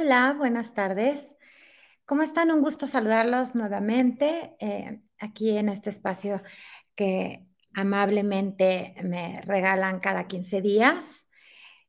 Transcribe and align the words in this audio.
Hola, 0.00 0.32
buenas 0.38 0.74
tardes. 0.74 1.26
¿Cómo 2.06 2.22
están? 2.22 2.52
Un 2.52 2.60
gusto 2.60 2.86
saludarlos 2.86 3.56
nuevamente 3.56 4.54
eh, 4.60 5.00
aquí 5.18 5.58
en 5.58 5.68
este 5.68 5.90
espacio 5.90 6.40
que 6.94 7.48
amablemente 7.74 8.94
me 9.02 9.40
regalan 9.42 9.98
cada 9.98 10.28
15 10.28 10.62
días 10.62 11.26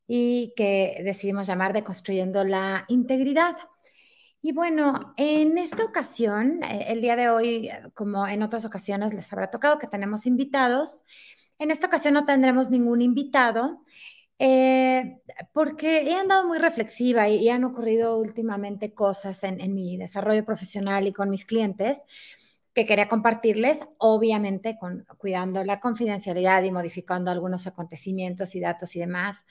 y 0.07 0.53
que 0.55 1.01
decidimos 1.03 1.45
llamar 1.45 1.71
de 1.71 1.83
Construyendo 1.83 2.43
la 2.43 2.85
Integridad. 2.87 3.55
Y 4.41 4.53
bueno, 4.53 5.13
en 5.15 5.59
esta 5.59 5.85
ocasión, 5.85 6.63
eh, 6.63 6.85
el 6.87 7.01
día 7.01 7.15
de 7.15 7.29
hoy, 7.29 7.69
como 7.93 8.27
en 8.27 8.41
otras 8.41 8.65
ocasiones 8.65 9.13
les 9.13 9.31
habrá 9.31 9.51
tocado 9.51 9.77
que 9.77 9.85
tenemos 9.85 10.25
invitados, 10.25 11.03
en 11.59 11.69
esta 11.69 11.85
ocasión 11.85 12.15
no 12.15 12.25
tendremos 12.25 12.71
ningún 12.71 13.03
invitado. 13.03 13.83
Eh, 14.41 15.19
porque 15.53 16.03
he 16.03 16.13
andado 16.15 16.47
muy 16.47 16.59
reflexiva 16.59 17.27
y, 17.27 17.49
han 17.49 17.65
ocurrido 17.65 18.17
últimamente 18.17 18.93
cosas 18.93 19.43
en, 19.43 19.73
mi 19.73 19.97
desarrollo 19.97 20.45
profesional 20.45 21.07
y 21.07 21.13
con 21.13 21.29
mis 21.29 21.45
clientes 21.45 22.03
que 22.73 22.85
quería 22.85 23.09
compartirles, 23.09 23.81
obviamente 23.97 24.77
con, 24.79 25.05
cuidando 25.17 25.63
la 25.65 25.81
confidencialidad 25.81 26.63
y 26.63 26.71
modificando 26.71 27.31
algunos 27.31 27.67
acontecimientos 27.67 28.55
y 28.55 28.61
datos 28.61 28.95
y 28.95 28.99
demás, 28.99 29.45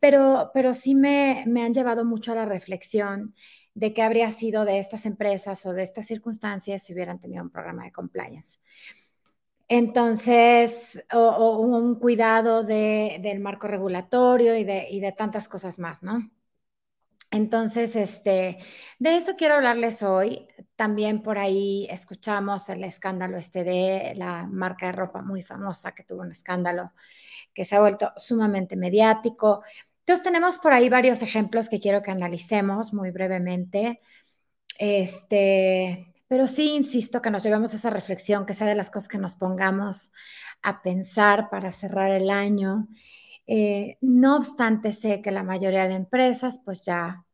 pero, 0.00 0.50
pero 0.54 0.72
sí 0.72 0.94
me, 0.94 1.44
me 1.46 1.62
han 1.64 1.74
llevado 1.74 2.04
mucho 2.04 2.32
a 2.32 2.36
la 2.36 2.46
reflexión 2.46 3.34
de 3.74 3.92
qué 3.92 4.02
habría 4.02 4.30
sido 4.30 4.64
de 4.64 4.78
estas 4.78 5.06
empresas 5.06 5.66
o 5.66 5.72
de 5.74 5.82
estas 5.82 6.06
circunstancias 6.06 6.84
si 6.84 6.94
hubieran 6.94 7.20
tenido 7.20 7.42
un 7.42 7.50
programa 7.50 7.84
de 7.84 7.92
compliance. 7.92 8.58
Entonces, 9.74 11.02
un 11.14 11.94
cuidado 11.98 12.62
del 12.62 13.40
marco 13.40 13.68
regulatorio 13.68 14.54
y 14.56 14.64
de, 14.64 14.86
y 14.90 15.00
de 15.00 15.12
tantas 15.12 15.48
cosas 15.48 15.78
más, 15.78 16.02
¿no? 16.02 16.30
Entonces, 17.30 17.96
este, 17.96 18.58
de 18.98 19.16
eso 19.16 19.34
quiero 19.36 19.54
hablarles 19.54 20.02
hoy. 20.02 20.46
También 20.76 21.22
por 21.22 21.38
ahí 21.38 21.86
escuchamos 21.90 22.68
el 22.68 22.84
escándalo 22.84 23.38
este 23.38 23.64
de 23.64 24.12
la 24.16 24.46
marca 24.46 24.86
de 24.86 24.92
ropa 24.92 25.22
muy 25.22 25.42
famosa 25.42 25.94
que 25.94 26.04
tuvo 26.04 26.20
un 26.22 26.32
escándalo 26.32 26.92
que 27.54 27.64
se 27.64 27.76
ha 27.76 27.80
vuelto 27.80 28.12
sumamente 28.18 28.76
mediático. 28.76 29.62
Entonces, 30.00 30.24
tenemos 30.24 30.58
por 30.58 30.72
ahí 30.74 30.88
varios 30.90 31.22
ejemplos 31.22 31.68
que 31.70 31.80
quiero 31.80 32.02
que 32.02 32.10
analicemos 32.10 32.92
muy 32.94 33.10
brevemente. 33.10 34.00
Este, 34.78 36.11
pero 36.32 36.48
sí 36.48 36.74
insisto 36.74 37.20
que 37.20 37.30
nos 37.30 37.42
llevemos 37.42 37.74
a 37.74 37.76
esa 37.76 37.90
reflexión, 37.90 38.46
que 38.46 38.54
sea 38.54 38.66
de 38.66 38.74
las 38.74 38.88
cosas 38.88 39.06
que 39.06 39.18
nos 39.18 39.36
pongamos 39.36 40.12
a 40.62 40.80
pensar 40.80 41.50
para 41.50 41.72
cerrar 41.72 42.10
el 42.10 42.30
año. 42.30 42.88
Eh, 43.46 43.98
no 44.00 44.36
obstante, 44.38 44.92
sé 44.92 45.20
que 45.20 45.30
la 45.30 45.42
mayoría 45.42 45.86
de 45.88 45.92
empresas 45.92 46.58
pues 46.64 46.86
ya, 46.86 47.26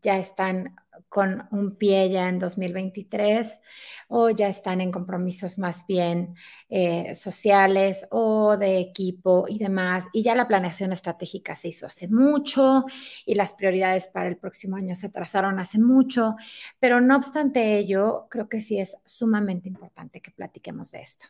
ya 0.00 0.16
están 0.18 0.76
con 1.08 1.46
un 1.50 1.76
pie 1.76 2.10
ya 2.10 2.28
en 2.28 2.38
2023 2.38 3.60
o 4.08 4.30
ya 4.30 4.48
están 4.48 4.80
en 4.80 4.90
compromisos 4.90 5.58
más 5.58 5.86
bien 5.86 6.34
eh, 6.68 7.14
sociales 7.14 8.06
o 8.10 8.56
de 8.56 8.78
equipo 8.78 9.46
y 9.48 9.58
demás. 9.58 10.06
Y 10.12 10.22
ya 10.22 10.34
la 10.34 10.48
planeación 10.48 10.92
estratégica 10.92 11.54
se 11.54 11.68
hizo 11.68 11.86
hace 11.86 12.08
mucho 12.08 12.84
y 13.24 13.34
las 13.34 13.52
prioridades 13.52 14.06
para 14.06 14.28
el 14.28 14.36
próximo 14.36 14.76
año 14.76 14.96
se 14.96 15.08
trazaron 15.08 15.58
hace 15.58 15.78
mucho, 15.78 16.36
pero 16.78 17.00
no 17.00 17.16
obstante 17.16 17.78
ello, 17.78 18.26
creo 18.30 18.48
que 18.48 18.60
sí 18.60 18.78
es 18.78 18.96
sumamente 19.04 19.68
importante 19.68 20.20
que 20.20 20.30
platiquemos 20.30 20.90
de 20.90 21.02
esto. 21.02 21.26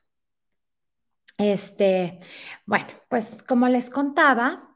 Este, 1.38 2.18
bueno, 2.64 2.86
pues 3.08 3.42
como 3.42 3.68
les 3.68 3.90
contaba, 3.90 4.74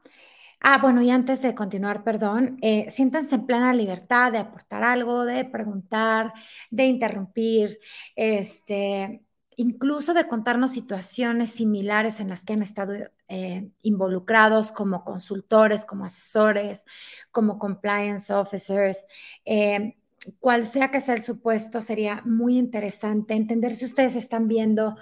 Ah, 0.63 0.77
bueno, 0.79 1.01
y 1.01 1.09
antes 1.09 1.41
de 1.41 1.55
continuar, 1.55 2.03
perdón, 2.03 2.57
eh, 2.61 2.89
siéntanse 2.91 3.33
en 3.35 3.47
plena 3.47 3.73
libertad 3.73 4.31
de 4.31 4.37
aportar 4.37 4.83
algo, 4.83 5.25
de 5.25 5.43
preguntar, 5.43 6.33
de 6.69 6.85
interrumpir, 6.85 7.79
este, 8.15 9.23
incluso 9.55 10.13
de 10.13 10.27
contarnos 10.27 10.71
situaciones 10.71 11.49
similares 11.51 12.19
en 12.19 12.29
las 12.29 12.43
que 12.43 12.53
han 12.53 12.61
estado 12.61 12.93
eh, 13.27 13.71
involucrados 13.81 14.71
como 14.71 15.03
consultores, 15.03 15.83
como 15.83 16.05
asesores, 16.05 16.85
como 17.31 17.57
compliance 17.57 18.31
officers. 18.31 19.05
Eh, 19.45 19.97
cual 20.39 20.65
sea 20.65 20.91
que 20.91 20.99
sea 21.01 21.15
el 21.15 21.23
supuesto, 21.23 21.81
sería 21.81 22.21
muy 22.25 22.57
interesante 22.59 23.33
entender 23.33 23.73
si 23.73 23.85
ustedes 23.85 24.15
están 24.15 24.47
viendo 24.47 24.95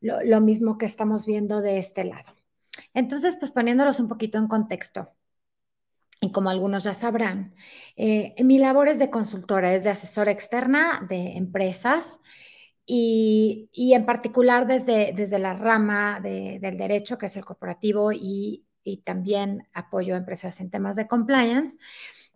lo 0.00 0.40
mismo 0.40 0.78
que 0.78 0.86
estamos 0.86 1.26
viendo 1.26 1.60
de 1.60 1.78
este 1.78 2.04
lado. 2.04 2.43
Entonces, 2.94 3.36
pues 3.38 3.52
poniéndolos 3.52 4.00
un 4.00 4.08
poquito 4.08 4.38
en 4.38 4.48
contexto, 4.48 5.12
y 6.20 6.32
como 6.32 6.50
algunos 6.50 6.84
ya 6.84 6.94
sabrán, 6.94 7.54
eh, 7.96 8.34
mi 8.42 8.58
labor 8.58 8.88
es 8.88 8.98
de 8.98 9.10
consultora, 9.10 9.74
es 9.74 9.84
de 9.84 9.90
asesora 9.90 10.30
externa 10.30 11.04
de 11.08 11.36
empresas 11.36 12.18
y, 12.86 13.70
en 13.94 14.06
particular 14.06 14.66
desde, 14.66 15.12
desde 15.14 15.38
la 15.38 15.54
rama 15.54 16.20
del 16.20 16.76
derecho, 16.76 17.18
que 17.18 17.26
es 17.26 17.36
el 17.36 17.44
corporativo, 17.44 18.12
y, 18.12 18.64
también 19.04 19.66
apoyo 19.72 20.14
a 20.14 20.18
empresas 20.18 20.60
en 20.60 20.70
temas 20.70 20.96
de 20.96 21.08
compliance. 21.08 21.78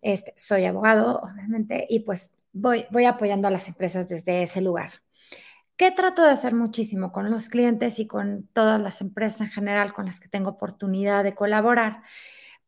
Este, 0.01 0.33
soy 0.37 0.65
abogado, 0.65 1.21
obviamente, 1.23 1.87
y 1.91 2.01
pues 2.01 2.33
voy, 2.53 2.87
voy 2.91 3.05
apoyando 3.05 3.49
a 3.49 3.51
las 3.51 3.69
empresas 3.69 4.09
desde 4.09 4.43
ese 4.43 4.63
lugar. 4.63 4.91
¿Qué 5.79 5.93
trato 5.93 6.25
de 6.25 6.31
hacer 6.31 6.57
muchísimo 6.57 7.13
con 7.13 7.31
los 7.31 7.49
clientes 7.49 8.01
y 8.01 8.09
con 8.09 8.49
todas 8.53 8.81
las 8.81 9.01
empresas 9.01 9.43
en 9.43 9.51
general 9.51 9.93
con 9.93 10.07
las 10.07 10.19
que 10.19 10.29
tengo 10.29 10.51
oportunidad 10.51 11.23
de 11.23 11.37
colaborar? 11.37 12.03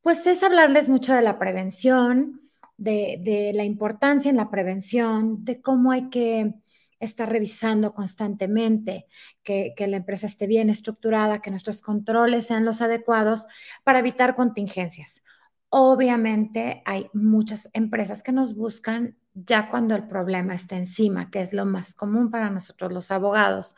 Pues 0.01 0.25
es 0.29 0.45
hablarles 0.45 0.89
mucho 0.89 1.13
de 1.13 1.23
la 1.23 1.37
prevención, 1.37 2.41
de, 2.77 3.51
la 3.53 3.65
importancia 3.65 4.31
en 4.31 4.37
la 4.37 4.49
prevención, 4.49 5.45
de 5.45 5.61
cómo 5.61 5.91
hay 5.91 6.09
que 6.09 6.55
estar 7.01 7.29
revisando 7.29 7.95
constantemente 7.95 9.07
que, 9.43 9.75
la 9.89 9.97
empresa 9.97 10.29
esté 10.29 10.47
bien 10.47 10.71
estructurada, 10.71 11.43
que 11.43 11.51
nuestros 11.51 11.83
controles 11.83 12.47
sean 12.47 12.65
los 12.65 12.81
adecuados 12.81 13.47
para 13.83 13.99
evitar 13.99 14.37
contingencias. 14.37 15.25
Obviamente 15.69 16.81
hay 16.87 17.09
muchas 17.13 17.71
empresas 17.73 18.23
que 18.23 18.31
nos 18.31 18.55
buscan 18.55 19.17
ya 19.35 19.69
cuando 19.69 19.95
el 19.95 20.07
problema 20.07 20.55
está 20.55 20.77
encima, 20.77 21.31
que 21.31 21.41
es 21.41 21.53
lo 21.53 21.67
más 21.67 21.95
común 21.95 22.31
para 22.31 22.51
nosotros 22.51 22.93
los 22.93 23.11
abogados. 23.11 23.77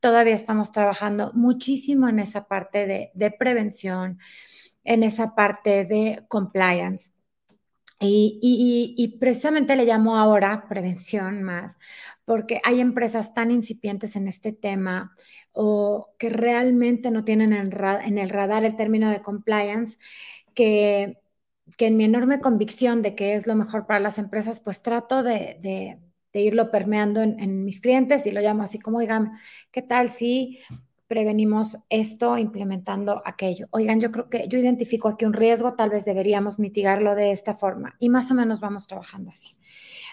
Todavía 0.00 0.34
estamos 0.34 0.72
trabajando 0.72 1.30
muchísimo 1.34 2.08
en 2.08 2.20
esa 2.20 2.46
parte 2.48 2.86
de, 3.14 3.30
prevención, 3.38 4.18
en 4.84 5.02
esa 5.02 5.34
parte 5.34 5.84
de 5.84 6.24
compliance. 6.28 7.12
Y, 8.02 9.18
precisamente 9.20 9.76
le 9.76 9.84
llamo 9.84 10.16
ahora 10.16 10.66
prevención 10.68 11.42
más, 11.42 11.76
porque 12.24 12.58
hay 12.64 12.80
empresas 12.80 13.34
tan 13.34 13.50
incipientes 13.50 14.16
en 14.16 14.26
este 14.26 14.52
tema 14.52 15.14
o 15.52 16.14
que 16.18 16.30
realmente 16.30 17.10
no 17.10 17.24
tienen 17.24 17.52
en 17.52 18.18
el 18.18 18.30
radar 18.30 18.64
el 18.64 18.76
término 18.76 19.10
de 19.10 19.20
compliance, 19.20 19.98
que 20.54 21.19
que 21.76 21.86
en 21.86 21.96
mi 21.96 22.04
enorme 22.04 22.40
convicción 22.40 23.02
de 23.02 23.14
que 23.14 23.34
es 23.34 23.46
lo 23.46 23.54
mejor 23.54 23.86
para 23.86 24.00
las 24.00 24.18
empresas, 24.18 24.60
pues 24.60 24.82
trato 24.82 25.22
de, 25.22 25.98
irlo 26.32 26.70
permeando 26.70 27.22
en, 27.22 27.64
mis 27.64 27.80
clientes 27.80 28.26
y 28.26 28.30
lo 28.30 28.40
llamo 28.40 28.62
así 28.62 28.78
como, 28.78 28.98
oigan, 28.98 29.38
¿qué 29.70 29.82
tal 29.82 30.10
si 30.10 30.60
prevenimos 31.08 31.78
esto 31.88 32.38
implementando 32.38 33.22
aquello? 33.24 33.66
Oigan, 33.70 34.00
yo 34.00 34.12
creo 34.12 34.28
que 34.28 34.46
yo 34.48 34.58
identifico 34.58 35.08
aquí 35.08 35.24
un 35.24 35.32
riesgo, 35.32 35.72
tal 35.72 35.90
vez 35.90 36.04
deberíamos 36.04 36.58
mitigarlo 36.58 37.14
de 37.14 37.32
esta 37.32 37.54
forma 37.54 37.96
y 37.98 38.08
más 38.08 38.30
o 38.30 38.34
menos 38.34 38.60
vamos 38.60 38.86
trabajando 38.86 39.30
así. 39.30 39.56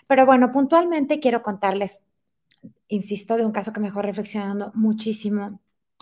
Pero 0.07 0.25
bueno, 0.25 0.51
puntualmente 0.51 1.19
quiero 1.19 1.43
contarles, 1.43 2.05
insisto, 2.87 3.37
de 3.37 3.45
un 3.45 3.51
caso 3.51 3.73
que 3.73 3.79
me 3.79 3.87
dejó 3.87 4.01
reflexionando 4.01 4.71
muchísimo 4.73 5.59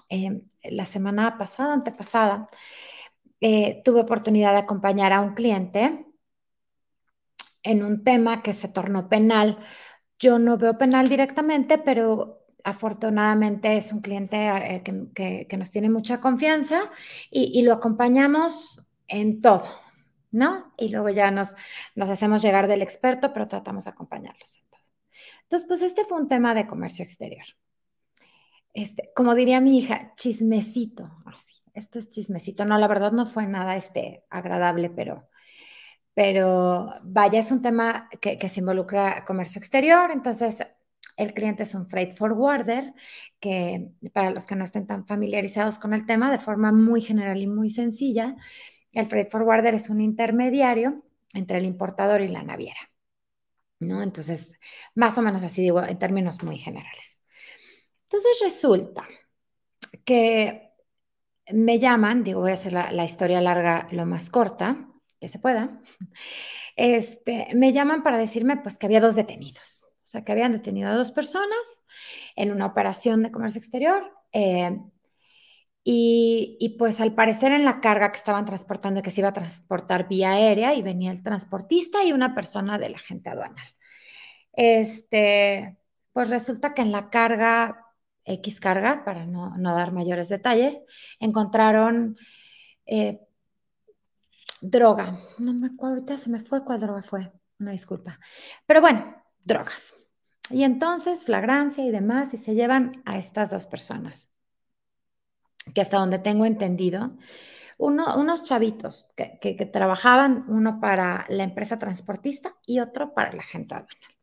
eh, 0.09 0.41
la 0.63 0.85
semana 0.85 1.37
pasada, 1.37 1.73
antepasada. 1.73 2.49
Eh, 3.41 3.81
tuve 3.83 4.01
oportunidad 4.01 4.53
de 4.53 4.59
acompañar 4.59 5.13
a 5.13 5.21
un 5.21 5.33
cliente 5.33 6.05
en 7.63 7.83
un 7.83 8.03
tema 8.03 8.41
que 8.41 8.53
se 8.53 8.69
tornó 8.69 9.09
penal. 9.09 9.59
Yo 10.19 10.39
no 10.39 10.57
veo 10.57 10.77
penal 10.77 11.09
directamente, 11.09 11.77
pero 11.77 12.45
afortunadamente 12.63 13.77
es 13.77 13.91
un 13.91 14.01
cliente 14.01 14.47
eh, 14.47 14.81
que, 14.83 15.57
nos 15.57 15.71
tiene 15.71 15.89
mucha 15.89 16.21
confianza 16.21 16.91
y, 17.29 17.61
lo 17.63 17.73
acompañamos 17.73 18.81
en 19.07 19.41
todo, 19.41 19.65
¿no? 20.31 20.71
Y 20.77 20.89
luego 20.89 21.09
ya 21.09 21.29
nos, 21.31 21.55
nos 21.95 22.09
hacemos 22.09 22.41
llegar 22.41 22.67
del 22.67 22.81
experto, 22.81 23.33
pero 23.33 23.47
tratamos 23.47 23.85
de 23.85 23.91
acompañarlos 23.91 24.57
en 24.57 24.63
todo. 24.69 24.81
Entonces, 25.43 25.67
pues 25.67 25.81
este 25.81 26.05
fue 26.05 26.19
un 26.19 26.27
tema 26.27 26.53
de 26.55 26.67
comercio 26.67 27.03
exterior. 27.03 27.45
Este, 28.73 29.11
como 29.15 29.35
diría 29.35 29.61
mi 29.61 29.77
hija, 29.77 30.13
chismecito, 30.15 31.09
así 31.25 31.54
esto 31.75 31.99
es 31.99 32.09
chismecito. 32.09 32.65
No, 32.65 32.77
la 32.77 32.87
verdad 32.87 33.11
no 33.11 33.25
fue 33.25 33.45
nada 33.47 33.75
este, 33.75 34.23
agradable, 34.29 34.89
pero, 34.89 35.29
pero 36.13 36.93
vaya, 37.03 37.39
es 37.39 37.51
un 37.51 37.61
tema 37.61 38.09
que, 38.21 38.37
que 38.37 38.49
se 38.49 38.61
involucra 38.61 39.25
comercio 39.25 39.59
exterior. 39.59 40.11
Entonces, 40.11 40.59
el 41.17 41.33
cliente 41.33 41.63
es 41.63 41.75
un 41.75 41.87
freight 41.89 42.15
forwarder, 42.15 42.93
que 43.39 43.91
para 44.13 44.31
los 44.31 44.45
que 44.45 44.55
no 44.55 44.63
estén 44.63 44.87
tan 44.87 45.05
familiarizados 45.05 45.79
con 45.79 45.93
el 45.93 46.05
tema, 46.05 46.31
de 46.31 46.39
forma 46.39 46.71
muy 46.71 47.01
general 47.01 47.39
y 47.41 47.47
muy 47.47 47.69
sencilla, 47.69 48.35
el 48.91 49.05
freight 49.07 49.31
forwarder 49.31 49.73
es 49.73 49.89
un 49.89 50.01
intermediario 50.01 51.03
entre 51.33 51.57
el 51.57 51.65
importador 51.65 52.21
y 52.21 52.29
la 52.29 52.43
naviera. 52.43 52.79
¿No? 53.79 54.01
Entonces, 54.01 54.53
más 54.95 55.17
o 55.17 55.21
menos 55.21 55.43
así 55.43 55.61
digo, 55.61 55.83
en 55.83 55.99
términos 55.99 56.41
muy 56.43 56.57
generales. 56.57 57.21
Entonces 58.05 58.39
resulta 58.41 59.05
que 60.05 60.64
me 61.53 61.79
llaman, 61.79 62.23
digo, 62.23 62.41
voy 62.41 62.51
a 62.51 62.55
hacer 62.55 62.73
la, 62.73 62.91
la 62.91 63.05
historia 63.05 63.41
larga 63.41 63.87
lo 63.91 64.05
más 64.05 64.29
corta 64.29 64.87
que 65.19 65.29
se 65.29 65.39
pueda, 65.39 65.81
este, 66.75 67.47
me 67.55 67.73
llaman 67.73 68.03
para 68.03 68.17
decirme 68.17 68.57
pues 68.57 68.77
que 68.77 68.85
había 68.85 69.01
dos 69.01 69.15
detenidos, 69.15 69.89
o 69.97 70.07
sea, 70.07 70.23
que 70.23 70.31
habían 70.31 70.51
detenido 70.51 70.89
a 70.89 70.95
dos 70.95 71.11
personas 71.11 71.83
en 72.35 72.51
una 72.51 72.65
operación 72.65 73.23
de 73.23 73.31
comercio 73.31 73.59
exterior. 73.59 74.11
Eh, 74.33 74.77
y, 75.87 76.57
y, 76.59 76.77
pues 76.79 76.99
al 76.99 77.13
parecer 77.13 77.51
en 77.51 77.63
la 77.63 77.79
carga 77.79 78.11
que 78.11 78.17
estaban 78.17 78.43
transportando, 78.45 79.03
que 79.03 79.11
se 79.11 79.21
iba 79.21 79.29
a 79.29 79.33
transportar 79.33 80.07
vía 80.07 80.31
aérea, 80.31 80.73
y 80.73 80.81
venía 80.81 81.11
el 81.11 81.21
transportista 81.21 82.03
y 82.03 82.11
una 82.11 82.33
persona 82.33 82.79
del 82.79 82.95
agente 82.95 83.29
aduanal. 83.29 83.67
Este, 84.53 85.77
pues 86.11 86.29
resulta 86.29 86.73
que 86.73 86.81
en 86.81 86.91
la 86.91 87.09
carga, 87.11 87.84
X 88.25 88.59
carga, 88.59 89.03
para 89.05 89.25
no, 89.25 89.55
no 89.57 89.75
dar 89.75 89.91
mayores 89.91 90.29
detalles, 90.29 90.83
encontraron 91.19 92.17
eh, 92.85 93.19
droga. 94.61 95.19
No 95.37 95.53
me 95.53 95.67
acuerdo, 95.67 95.95
ahorita 95.95 96.17
se 96.17 96.29
me 96.29 96.39
fue 96.39 96.63
cuál 96.63 96.79
droga 96.79 97.03
fue, 97.03 97.31
una 97.59 97.71
disculpa. 97.71 98.19
Pero 98.65 98.81
bueno, 98.81 99.15
drogas. 99.43 99.93
Y 100.49 100.63
entonces, 100.63 101.23
flagrancia 101.25 101.83
y 101.85 101.91
demás, 101.91 102.33
y 102.33 102.37
se 102.37 102.55
llevan 102.55 103.01
a 103.05 103.17
estas 103.17 103.49
dos 103.49 103.65
personas, 103.65 104.29
que 105.73 105.81
hasta 105.81 105.97
donde 105.97 106.19
tengo 106.19 106.45
entendido, 106.45 107.17
uno, 107.77 108.15
unos 108.17 108.43
chavitos 108.43 109.07
que, 109.15 109.37
que, 109.41 109.55
que, 109.55 109.65
trabajaban, 109.65 110.45
uno 110.47 110.79
para 110.79 111.25
la 111.29 111.43
empresa 111.43 111.79
transportista 111.79 112.55
y 112.65 112.79
otro 112.79 113.13
para 113.13 113.33
la 113.33 113.43
gente 113.43 113.75
aduanal. 113.75 114.14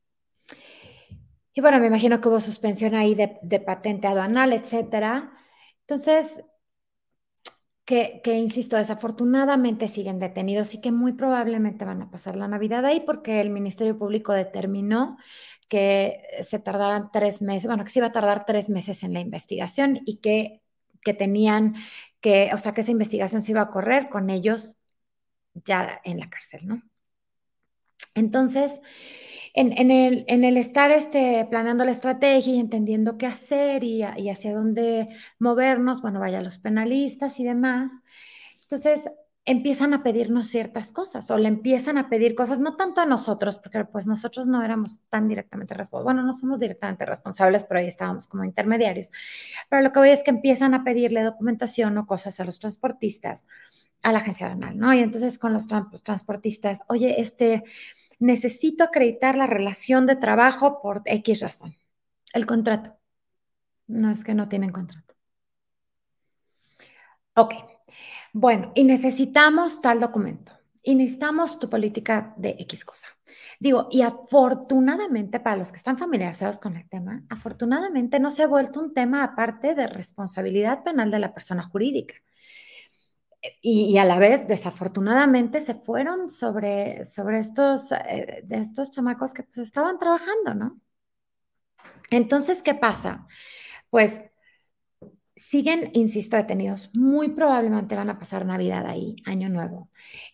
Y 1.55 1.61
bueno, 1.61 1.79
me 1.81 1.87
imagino 1.87 2.21
que 2.21 2.29
hubo 2.29 2.41
suspensión 2.41 2.95
ahí 2.95 3.15
de, 3.15 3.61
patente 3.61 4.07
aduanal, 4.07 4.53
etcétera. 4.53 5.33
Entonces, 5.81 6.45
que, 7.85 8.21
que, 8.23 8.39
insisto, 8.39 8.77
desafortunadamente 8.77 9.89
siguen 9.89 10.19
detenidos 10.19 10.75
y 10.75 10.81
que 10.81 10.93
muy 10.93 11.13
probablemente 11.13 11.85
van 11.85 12.03
a 12.03 12.11
pasar 12.11 12.37
la 12.37 12.49
Navidad 12.49 12.85
ahí 12.87 13.01
porque 13.01 13.41
el 13.41 13.51
Ministerio 13.51 13.99
Público 13.99 14.33
determinó 14.33 15.19
que 15.69 16.21
se 16.43 16.59
tardaran 16.59 17.11
tres 17.13 17.43
meses, 17.43 17.67
bueno, 17.67 17.85
que 17.85 17.91
se 17.91 17.99
iba 17.99 18.09
a 18.09 18.13
tardar 18.13 18.45
tres 18.45 18.69
meses 18.69 19.03
en 19.03 19.15
la 19.15 19.21
investigación 19.21 19.99
y 20.05 20.19
que, 20.19 20.63
que 21.03 21.15
tenían 21.15 21.75
que, 22.21 22.51
o 22.55 22.59
sea, 22.59 22.75
que 22.75 22.83
esa 22.83 22.91
investigación 22.93 23.43
se 23.43 23.53
iba 23.53 23.63
a 23.63 23.71
correr 23.71 24.09
con 24.11 24.31
ellos 24.31 24.77
ya 25.55 26.01
en 26.05 26.21
la 26.21 26.31
cárcel, 26.31 26.67
¿no? 26.67 26.83
Entonces, 28.15 28.81
en, 29.55 29.77
en, 29.79 29.91
el, 29.91 30.25
en 30.29 30.45
el 30.45 30.57
estar 30.57 30.91
este, 30.91 31.47
planeando 31.51 31.85
la 31.85 31.91
estrategia 31.91 32.55
y 32.55 32.61
entendiendo 32.61 33.19
qué 33.19 33.27
hacer 33.27 33.85
y, 33.85 34.03
y 34.17 34.31
hacia 34.31 34.55
dónde 34.55 35.09
movernos, 35.39 36.03
bueno, 36.03 36.21
vaya 36.21 36.43
los 36.43 36.59
penalistas 36.59 37.39
y 37.41 37.45
demás, 37.45 38.03
entonces 38.63 39.11
empiezan 39.45 39.93
a 39.93 40.05
pedirnos 40.05 40.49
ciertas 40.49 40.93
cosas 40.93 41.29
o 41.31 41.37
le 41.37 41.49
empiezan 41.49 41.99
a 41.99 42.09
pedir 42.09 42.35
cosas, 42.35 42.61
no 42.61 42.77
tanto 42.77 43.01
a 43.01 43.07
nosotros, 43.07 43.59
porque 43.59 43.85
pues 43.85 44.07
nosotros 44.07 44.47
no 44.47 44.63
éramos 44.63 45.01
tan 45.09 45.27
directamente 45.27 45.75
responsables, 45.75 46.05
bueno, 46.05 46.23
no 46.23 46.33
somos 46.33 46.61
directamente 46.61 47.05
responsables, 47.05 47.65
pero 47.65 47.81
ahí 47.81 47.89
estábamos 47.89 48.29
como 48.29 48.45
intermediarios. 48.45 49.11
Pero 49.69 49.83
lo 49.83 49.93
que 49.93 49.99
voy 49.99 50.11
es 50.11 50.23
que 50.23 50.31
empiezan 50.31 50.75
a 50.75 50.85
pedirle 50.85 51.23
documentación 51.23 51.99
o 51.99 52.07
cosas 52.07 52.39
a 52.39 52.45
los 52.45 52.61
transportistas, 52.61 53.47
a 54.05 54.13
la 54.13 54.21
agencia 54.21 54.47
aduanal, 54.47 54.79
¿no? 54.79 54.95
Y 54.95 55.01
entonces 55.01 55.39
con 55.39 55.53
los, 55.53 55.67
los 55.91 56.03
transportistas, 56.05 56.83
oye, 56.89 57.21
este, 57.21 57.65
necesito 58.23 58.85
acreditar 58.85 59.37
la 59.37 59.47
relación 59.47 60.07
de 60.07 60.17
trabajo 60.17 60.81
por 60.81 61.03
X 61.05 61.41
razón. 61.41 61.75
El 62.33 62.47
contrato. 62.47 62.97
No 63.89 64.11
es 64.11 64.25
que 64.25 64.35
no 64.35 64.49
tienen 64.49 64.71
contrato. 64.71 65.15
Ok. 67.35 67.55
Bueno, 68.33 68.73
y 68.75 68.85
necesitamos 68.85 69.81
tal 69.83 70.01
documento. 70.01 70.53
Y 70.85 70.95
necesitamos 70.95 71.59
tu 71.59 71.69
política 71.69 72.35
de 72.37 72.57
X 72.61 72.85
cosa. 72.85 73.09
Digo, 73.59 73.89
y 73.91 74.03
afortunadamente 74.03 75.41
para 75.41 75.57
los 75.57 75.71
que 75.71 75.79
están 75.79 75.99
familiarizados 75.99 76.59
con 76.59 76.77
el 76.77 76.89
tema, 76.89 77.23
afortunadamente 77.29 78.19
no 78.21 78.31
se 78.31 78.43
ha 78.43 78.49
vuelto 78.49 78.81
un 78.81 78.95
tema 78.95 79.23
aparte 79.23 79.75
de 79.75 79.87
responsabilidad 79.87 80.83
penal 80.83 81.11
de 81.11 81.19
la 81.19 81.35
persona 81.35 81.63
jurídica 81.63 82.15
y, 83.61 83.93
y, 83.93 83.99
a 83.99 84.05
la 84.05 84.19
vez, 84.19 84.47
desafortunadamente, 84.47 85.61
se 85.61 85.75
fueron 85.75 86.29
sobre, 86.29 87.05
sobre 87.05 87.39
estos, 87.41 87.91
eh, 87.93 88.43
de 88.45 88.59
estos 88.59 88.91
chamacos 88.91 89.35
que 89.35 89.43
pues 89.43 89.59
estaban 89.59 89.99
trabajando, 89.99 90.55
¿no? 90.55 90.81
Entonces, 92.11 92.63
¿qué 92.63 92.75
pasa? 92.75 93.27
Pues 93.91 94.23
siguen, 95.35 95.91
insisto, 95.95 96.37
detenidos. 96.37 96.91
Muy 96.97 97.31
probablemente 97.31 97.97
van 97.97 98.11
a 98.11 98.19
pasar 98.19 98.47
Navidad 98.47 98.87
ahí, 98.87 99.17
Año 99.27 99.49
Nuevo. 99.49 99.91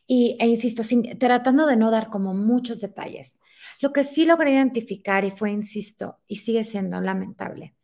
Y, 0.06 0.36
e 0.40 0.46
insisto, 0.46 0.82
tratando 1.18 1.66
de 1.66 1.76
no 1.76 1.90
dar 1.90 2.10
como 2.10 2.34
muchos 2.34 2.80
detalles. 2.80 3.36
Lo 3.80 3.92
que 3.92 4.04
sí 4.04 4.24
logré 4.24 4.52
identificar 4.52 5.24
y 5.24 5.30
fue, 5.30 5.50
insisto, 5.50 6.18
y 6.26 6.36
sigue 6.36 6.64
siendo 6.64 7.00
lamentable, 7.00 7.74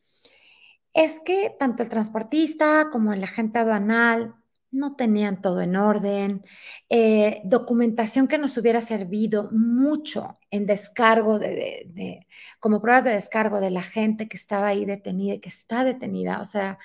es 0.93 1.21
que 1.21 1.55
tanto 1.59 1.83
el 1.83 1.89
transportista 1.89 2.89
como 2.91 3.13
el 3.13 3.25
agente 3.25 3.59
aduanal, 3.59 4.35
no 4.75 4.97
tenían 4.97 5.41
todo 5.41 5.61
en 5.61 5.77
orden, 5.77 6.45
eh, 6.89 7.41
documentación 7.45 8.29
que 8.29 8.39
nos 8.39 8.57
hubiera 8.59 8.81
servido 8.81 9.51
mucho 9.53 10.39
en 10.51 10.67
descargo 10.67 11.39
de, 11.39 11.87
de, 11.89 12.27
como 12.61 12.81
pruebas 12.83 13.05
de 13.05 13.13
descargo 13.13 13.61
de 13.61 13.71
la 13.71 13.83
gente 13.83 14.29
que 14.29 14.37
estaba 14.37 14.69
ahí 14.69 14.85
detenida 14.85 15.35
y 15.35 15.41
que 15.41 15.49
está 15.49 15.85
detenida. 15.85 16.41
O 16.41 16.45
sea, 16.45 16.79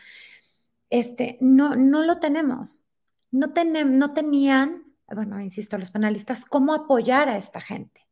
este, 0.90 1.38
no, 1.42 1.76
no 1.76 2.04
lo 2.04 2.20
tenemos. 2.20 2.86
No, 3.32 3.54
tenem, 3.54 3.98
no 3.98 4.14
tenían, 4.14 4.84
bueno, 5.08 5.40
insisto, 5.42 5.78
los 5.78 5.92
penalistas, 5.92 6.46
cómo 6.46 6.74
apoyar 6.74 7.30
a 7.30 7.38
esta 7.38 7.62
gente. 7.62 8.08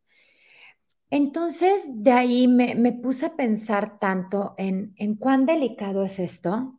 Entonces, 1.10 1.88
de 1.88 2.12
ahí 2.12 2.48
me, 2.48 2.74
me 2.74 2.92
puse 2.92 3.26
a 3.26 3.36
pensar 3.36 3.98
tanto 3.98 4.54
en, 4.58 4.92
en 4.96 5.16
cuán 5.16 5.46
delicado 5.46 6.04
es 6.04 6.18
esto, 6.18 6.78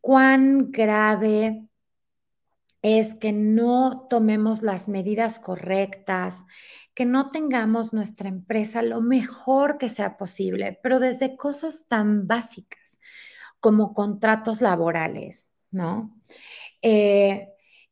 cuán 0.00 0.70
grave 0.72 1.67
es 2.82 3.14
que 3.14 3.32
no 3.32 4.06
tomemos 4.08 4.62
las 4.62 4.88
medidas 4.88 5.40
correctas, 5.40 6.44
que 6.94 7.06
no 7.06 7.30
tengamos 7.30 7.92
nuestra 7.92 8.28
empresa 8.28 8.82
lo 8.82 9.00
mejor 9.00 9.78
que 9.78 9.88
sea 9.88 10.16
posible, 10.16 10.78
pero 10.82 11.00
desde 11.00 11.36
cosas 11.36 11.86
tan 11.88 12.26
básicas 12.26 12.98
como 13.60 13.94
contratos 13.94 14.60
laborales, 14.60 15.48
¿no? 15.70 16.16
Eh, 16.82 17.48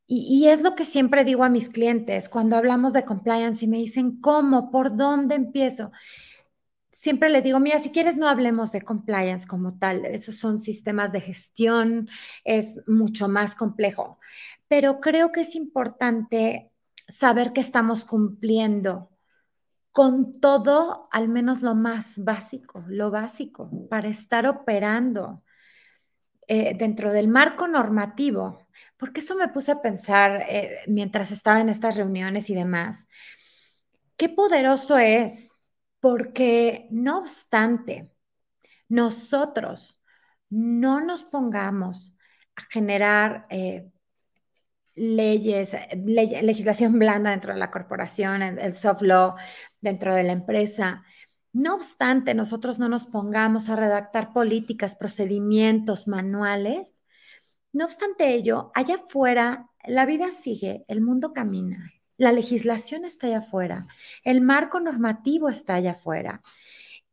y, 0.08 0.44
y, 0.44 0.48
es 0.48 0.62
lo 0.62 0.76
que 0.76 0.84
siempre 0.84 1.24
digo 1.24 1.42
a 1.42 1.48
mis 1.48 1.68
clientes 1.68 2.28
cuando 2.28 2.56
hablamos 2.56 2.92
de 2.92 3.04
compliance 3.04 3.64
y 3.64 3.68
me 3.68 3.78
dicen, 3.78 4.20
¿cómo? 4.20 4.70
¿Por 4.70 4.96
dónde 4.96 5.34
empiezo? 5.34 5.90
Siempre 6.92 7.28
les 7.28 7.44
digo, 7.44 7.60
mira, 7.60 7.78
si 7.78 7.90
quieres 7.90 8.16
no 8.16 8.28
hablemos 8.28 8.72
de 8.72 8.82
compliance 8.82 9.46
como 9.46 9.78
tal, 9.78 10.06
esos 10.06 10.36
son 10.36 10.58
sistemas 10.58 11.12
de 11.12 11.20
gestión, 11.20 12.08
es 12.44 12.78
mucho 12.86 13.28
más 13.28 13.54
complejo, 13.54 14.18
pero 14.68 15.00
creo 15.00 15.32
que 15.32 15.42
es 15.42 15.54
importante 15.54 16.70
saber 17.08 17.52
que 17.52 17.60
estamos 17.60 18.04
cumpliendo 18.04 19.10
con 19.92 20.32
todo, 20.40 21.08
al 21.10 21.28
menos 21.28 21.62
lo 21.62 21.74
más 21.74 22.22
básico, 22.22 22.84
lo 22.88 23.10
básico, 23.10 23.70
para 23.88 24.08
estar 24.08 24.46
operando 24.46 25.42
eh, 26.48 26.76
dentro 26.76 27.12
del 27.12 27.28
marco 27.28 27.66
normativo, 27.66 28.58
porque 28.98 29.20
eso 29.20 29.34
me 29.36 29.48
puse 29.48 29.72
a 29.72 29.80
pensar 29.80 30.42
eh, 30.48 30.80
mientras 30.86 31.30
estaba 31.30 31.60
en 31.60 31.70
estas 31.70 31.96
reuniones 31.96 32.50
y 32.50 32.54
demás, 32.54 33.08
qué 34.16 34.28
poderoso 34.28 34.98
es, 34.98 35.52
porque 36.00 36.88
no 36.90 37.18
obstante, 37.18 38.10
nosotros 38.88 39.98
no 40.50 41.00
nos 41.00 41.24
pongamos 41.24 42.14
a 42.54 42.62
generar 42.70 43.46
eh, 43.50 43.90
leyes, 44.96 45.76
ley, 46.04 46.42
legislación 46.42 46.98
blanda 46.98 47.30
dentro 47.30 47.52
de 47.52 47.58
la 47.58 47.70
corporación, 47.70 48.42
el, 48.42 48.58
el 48.58 48.74
soft 48.74 49.02
law 49.02 49.34
dentro 49.80 50.14
de 50.14 50.24
la 50.24 50.32
empresa. 50.32 51.04
No 51.52 51.74
obstante, 51.74 52.34
nosotros 52.34 52.78
no 52.78 52.88
nos 52.88 53.06
pongamos 53.06 53.68
a 53.68 53.76
redactar 53.76 54.32
políticas, 54.32 54.96
procedimientos, 54.96 56.08
manuales. 56.08 57.02
No 57.72 57.84
obstante 57.84 58.34
ello, 58.34 58.72
allá 58.74 58.96
afuera 58.96 59.70
la 59.86 60.06
vida 60.06 60.32
sigue, 60.32 60.84
el 60.88 61.00
mundo 61.00 61.32
camina, 61.32 61.92
la 62.16 62.32
legislación 62.32 63.04
está 63.04 63.26
allá 63.28 63.38
afuera, 63.38 63.86
el 64.24 64.40
marco 64.40 64.80
normativo 64.80 65.48
está 65.48 65.74
allá 65.74 65.92
afuera. 65.92 66.42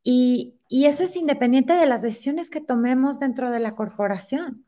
Y, 0.03 0.55
y 0.67 0.85
eso 0.85 1.03
es 1.03 1.15
independiente 1.15 1.73
de 1.73 1.85
las 1.85 2.01
decisiones 2.01 2.49
que 2.49 2.61
tomemos 2.61 3.19
dentro 3.19 3.51
de 3.51 3.59
la 3.59 3.75
corporación. 3.75 4.65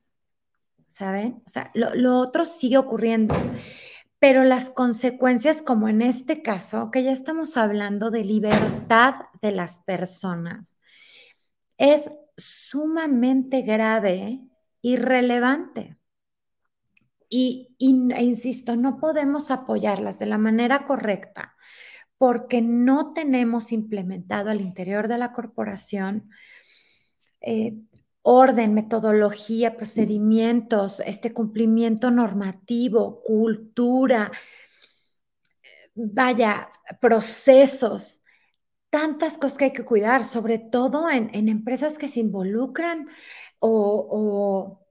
¿Saben? 0.97 1.41
O 1.45 1.49
sea, 1.49 1.71
lo, 1.73 1.93
lo 1.95 2.17
otro 2.19 2.45
sigue 2.45 2.77
ocurriendo. 2.77 3.35
pero 4.19 4.43
las 4.43 4.69
consecuencias, 4.71 5.61
como 5.61 5.87
en 5.89 6.01
este 6.01 6.41
caso, 6.41 6.89
que 6.91 7.03
ya 7.03 7.11
estamos 7.11 7.57
hablando 7.57 8.09
de 8.11 8.23
libertad 8.23 9.15
de 9.41 9.51
las 9.51 9.79
personas, 9.79 10.79
es 11.77 12.09
sumamente 12.37 13.61
grave 13.61 14.41
y 14.81 14.95
relevante. 14.97 15.97
Y, 17.29 17.75
e 17.79 18.23
insisto, 18.23 18.75
no 18.77 18.97
podemos 18.97 19.51
apoyarlas 19.51 20.19
de 20.19 20.27
la 20.27 20.37
manera 20.37 20.85
correcta 20.85 21.55
porque 22.17 22.61
no 22.61 23.13
tenemos 23.13 23.71
implementado 23.71 24.49
al 24.49 24.61
interior 24.61 25.07
de 25.07 25.17
la 25.17 25.33
corporación 25.33 26.29
eh, 27.41 27.75
orden, 28.27 28.73
metodología, 28.73 29.77
procedimientos, 29.77 30.99
este 31.05 31.31
cumplimiento 31.31 32.09
normativo, 32.09 33.21
cultura, 33.23 34.31
vaya, 35.93 36.69
procesos, 36.99 38.21
tantas 38.89 39.37
cosas 39.37 39.57
que 39.57 39.65
hay 39.65 39.73
que 39.73 39.85
cuidar, 39.85 40.23
sobre 40.23 40.57
todo 40.59 41.09
en, 41.09 41.29
empresas 41.49 41.97
que 41.99 42.07
se 42.07 42.21
involucran 42.21 43.07
o 43.59 44.84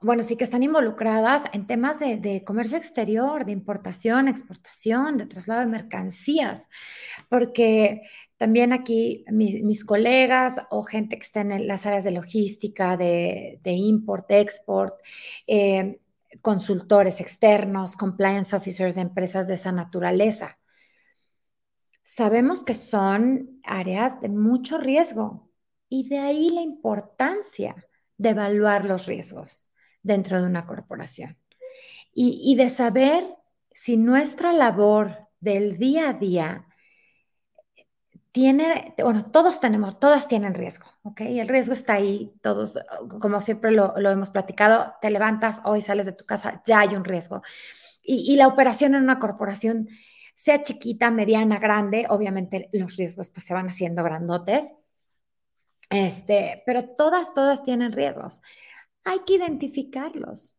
bueno, 0.00 0.24
sí 0.24 0.36
que 0.36 0.44
están 0.44 0.62
involucradas 0.62 1.44
en 1.52 1.66
temas 1.66 1.98
de, 1.98 2.42
comercio 2.44 2.76
exterior, 2.76 3.44
de 3.44 3.52
importación, 3.52 4.28
exportación, 4.28 5.16
de 5.16 5.26
traslado 5.26 5.60
de 5.60 5.66
mercancías, 5.66 6.68
porque 7.28 8.02
también 8.36 8.72
aquí 8.72 9.24
mis 9.30 9.84
colegas 9.84 10.60
o 10.70 10.82
gente 10.82 11.18
que 11.18 11.24
está 11.24 11.40
en 11.42 11.66
las 11.66 11.86
áreas 11.86 12.04
de 12.04 12.10
logística, 12.12 12.96
de, 12.96 13.60
import, 13.64 14.30
export, 14.30 14.94
eh, 15.46 16.00
consultores 16.42 17.20
externos, 17.20 17.96
compliance 17.96 18.54
officers 18.54 18.94
de 18.94 19.02
empresas 19.02 19.46
de 19.48 19.54
esa 19.54 19.72
naturaleza. 19.72 20.58
Sabemos 22.02 22.64
que 22.64 22.74
son 22.74 23.60
áreas 23.64 24.20
de 24.20 24.28
mucho 24.28 24.78
riesgo 24.78 25.50
y 25.88 26.08
de 26.08 26.18
ahí 26.18 26.48
la 26.48 26.62
importancia 26.62 27.74
de 28.16 28.30
evaluar 28.30 28.84
los 28.84 29.06
riesgos 29.06 29.69
dentro 30.02 30.40
de 30.40 30.46
una 30.46 30.66
corporación. 30.66 31.36
Y, 32.12 32.56
de 32.56 32.68
saber 32.68 33.24
si 33.72 33.96
nuestra 33.96 34.52
labor 34.52 35.28
del 35.38 35.78
día 35.78 36.10
a 36.10 36.12
día 36.12 36.66
tiene, 38.32 38.94
bueno, 39.02 39.30
todos 39.30 39.60
tenemos, 39.60 39.98
todas 39.98 40.28
tienen 40.28 40.54
riesgo, 40.54 40.86
¿ok? 41.02 41.20
El 41.22 41.48
riesgo 41.48 41.72
está 41.72 41.94
ahí, 41.94 42.32
todos, 42.42 42.78
como 43.20 43.40
siempre 43.40 43.70
lo, 43.72 43.96
hemos 43.96 44.30
platicado, 44.30 44.94
te 45.00 45.10
levantas, 45.10 45.62
hoy 45.64 45.82
sales 45.82 46.06
de 46.06 46.12
tu 46.12 46.26
casa, 46.26 46.62
ya 46.66 46.80
hay 46.80 46.96
un 46.96 47.04
riesgo. 47.04 47.42
Y, 48.02 48.36
la 48.36 48.48
operación 48.48 48.94
en 48.94 49.02
una 49.04 49.18
corporación, 49.18 49.88
sea 50.34 50.62
chiquita, 50.62 51.10
mediana, 51.10 51.58
grande, 51.58 52.06
obviamente 52.08 52.68
los 52.72 52.96
riesgos 52.96 53.30
pues 53.30 53.46
se 53.46 53.54
van 53.54 53.68
haciendo 53.68 54.02
grandotes, 54.02 54.72
este, 55.90 56.62
pero 56.66 56.88
todas, 56.90 57.34
todas 57.34 57.62
tienen 57.62 57.92
riesgos 57.92 58.42
hay 59.04 59.20
que 59.26 59.34
identificarlos 59.34 60.58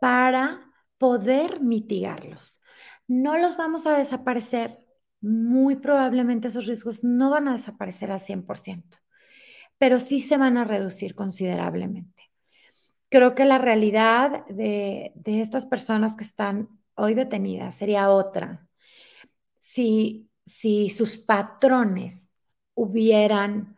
para 0.00 0.72
poder 0.98 1.60
mitigarlos. 1.60 2.60
No 3.06 3.38
los 3.38 3.56
vamos 3.56 3.86
a 3.86 3.96
desaparecer. 3.96 4.80
Muy 5.20 5.76
probablemente 5.76 6.48
esos 6.48 6.66
riesgos 6.66 7.02
no 7.02 7.30
van 7.30 7.48
a 7.48 7.52
desaparecer 7.52 8.12
al 8.12 8.20
100%, 8.20 8.98
pero 9.78 9.98
sí 9.98 10.20
se 10.20 10.36
van 10.36 10.56
a 10.56 10.64
reducir 10.64 11.14
considerablemente. 11.14 12.30
Creo 13.08 13.34
que 13.34 13.44
la 13.44 13.58
realidad 13.58 14.44
de, 14.46 15.12
estas 15.24 15.66
personas 15.66 16.14
que 16.14 16.24
están 16.24 16.68
hoy 16.94 17.14
detenidas 17.14 17.74
sería 17.74 18.10
otra. 18.10 18.68
Si, 19.60 20.30
si 20.44 20.90
sus 20.90 21.16
patrones 21.16 22.30
hubieran 22.74 23.76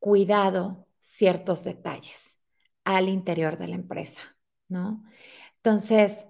cuidado 0.00 0.88
ciertos 0.98 1.64
detalles 1.64 2.35
al 2.86 3.08
interior 3.10 3.58
de 3.58 3.68
la 3.68 3.74
empresa, 3.74 4.22
¿no? 4.68 5.04
Entonces, 5.56 6.26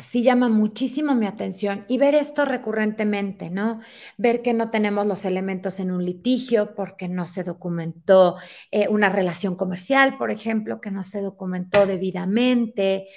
sí 0.00 0.22
llama 0.22 0.48
muchísimo 0.48 1.14
mi 1.14 1.26
atención 1.26 1.84
y 1.88 1.98
ver 1.98 2.14
esto 2.14 2.44
recurrentemente, 2.44 3.50
¿no? 3.50 3.80
Ver 4.16 4.42
que 4.42 4.52
no 4.52 4.70
tenemos 4.70 5.06
los 5.06 5.24
elementos 5.24 5.80
en 5.80 5.90
un 5.92 6.04
litigio 6.04 6.74
porque 6.74 7.08
no 7.08 7.26
se 7.26 7.44
documentó 7.44 8.36
eh, 8.70 8.88
una 8.88 9.08
relación 9.08 9.56
comercial, 9.56 10.18
por 10.18 10.30
ejemplo, 10.30 10.80
que 10.80 10.90
no 10.90 11.04
se 11.04 11.20
documentó 11.22 11.86
debidamente. 11.86 13.08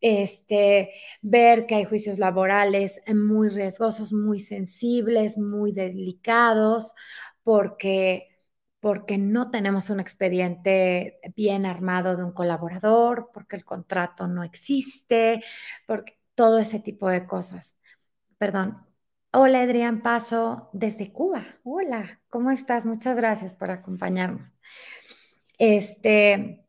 Este, 0.00 0.92
ver 1.22 1.66
que 1.66 1.74
hay 1.76 1.84
juicios 1.84 2.18
laborales 2.18 3.00
muy 3.14 3.48
riesgosos, 3.50 4.12
muy 4.12 4.40
sensibles, 4.40 5.36
muy 5.38 5.72
delicados, 5.72 6.94
porque 7.42 8.27
porque 8.80 9.18
no 9.18 9.50
tenemos 9.50 9.90
un 9.90 10.00
expediente 10.00 11.20
bien 11.34 11.66
armado 11.66 12.16
de 12.16 12.24
un 12.24 12.32
colaborador, 12.32 13.30
porque 13.32 13.56
el 13.56 13.64
contrato 13.64 14.28
no 14.28 14.44
existe, 14.44 15.42
porque 15.86 16.18
todo 16.34 16.58
ese 16.58 16.80
tipo 16.80 17.08
de 17.08 17.26
cosas. 17.26 17.76
Perdón. 18.38 18.84
Hola, 19.32 19.60
Adrián 19.62 20.00
Paso, 20.02 20.70
desde 20.72 21.12
Cuba. 21.12 21.58
Hola, 21.64 22.20
¿cómo 22.30 22.50
estás? 22.50 22.86
Muchas 22.86 23.16
gracias 23.16 23.56
por 23.56 23.70
acompañarnos. 23.70 24.54
Este, 25.58 26.64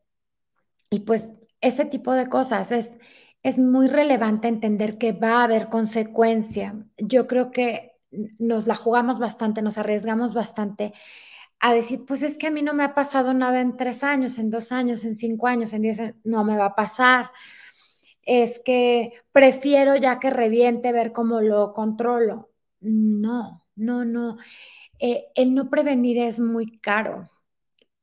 y 0.90 1.00
pues 1.00 1.32
ese 1.60 1.84
tipo 1.84 2.12
de 2.12 2.28
cosas 2.28 2.72
es, 2.72 2.98
es 3.42 3.58
muy 3.58 3.88
relevante 3.88 4.48
entender 4.48 4.98
que 4.98 5.12
va 5.12 5.40
a 5.40 5.44
haber 5.44 5.68
consecuencia. 5.68 6.74
Yo 6.98 7.26
creo 7.26 7.50
que 7.50 7.92
nos 8.38 8.66
la 8.66 8.74
jugamos 8.74 9.18
bastante, 9.18 9.62
nos 9.62 9.78
arriesgamos 9.78 10.34
bastante 10.34 10.92
a 11.60 11.74
decir, 11.74 12.04
pues 12.06 12.22
es 12.22 12.38
que 12.38 12.46
a 12.48 12.50
mí 12.50 12.62
no 12.62 12.74
me 12.74 12.84
ha 12.84 12.94
pasado 12.94 13.34
nada 13.34 13.60
en 13.60 13.76
tres 13.76 14.02
años, 14.04 14.38
en 14.38 14.50
dos 14.50 14.72
años, 14.72 15.04
en 15.04 15.14
cinco 15.14 15.46
años, 15.46 15.72
en 15.72 15.82
diez 15.82 16.00
años, 16.00 16.16
no 16.24 16.44
me 16.44 16.56
va 16.56 16.66
a 16.66 16.74
pasar. 16.76 17.30
Es 18.22 18.60
que 18.64 19.14
prefiero 19.32 19.96
ya 19.96 20.18
que 20.20 20.30
reviente 20.30 20.92
ver 20.92 21.12
cómo 21.12 21.40
lo 21.40 21.72
controlo. 21.72 22.50
No, 22.80 23.66
no, 23.76 24.04
no. 24.04 24.36
Eh, 25.00 25.26
el 25.36 25.54
no 25.54 25.70
prevenir 25.70 26.18
es 26.20 26.40
muy 26.40 26.78
caro. 26.80 27.30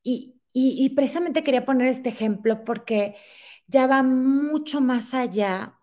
Y, 0.04 0.36
y 0.54 0.90
precisamente 0.92 1.44
quería 1.44 1.66
poner 1.66 1.88
este 1.88 2.10
ejemplo 2.10 2.64
porque 2.66 3.16
ya 3.68 3.88
va 3.88 4.04
mucho 4.04 4.82
más 4.82 5.14
allá 5.14 5.80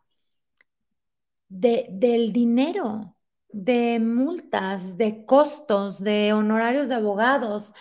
de, 1.49 1.87
del 1.91 2.33
dinero 2.33 3.14
de 3.55 4.01
multas, 4.01 4.99
de 4.99 5.25
costos, 5.27 6.03
de 6.03 6.33
honorarios 6.33 6.89
de 6.89 6.97
abogados. 6.97 7.73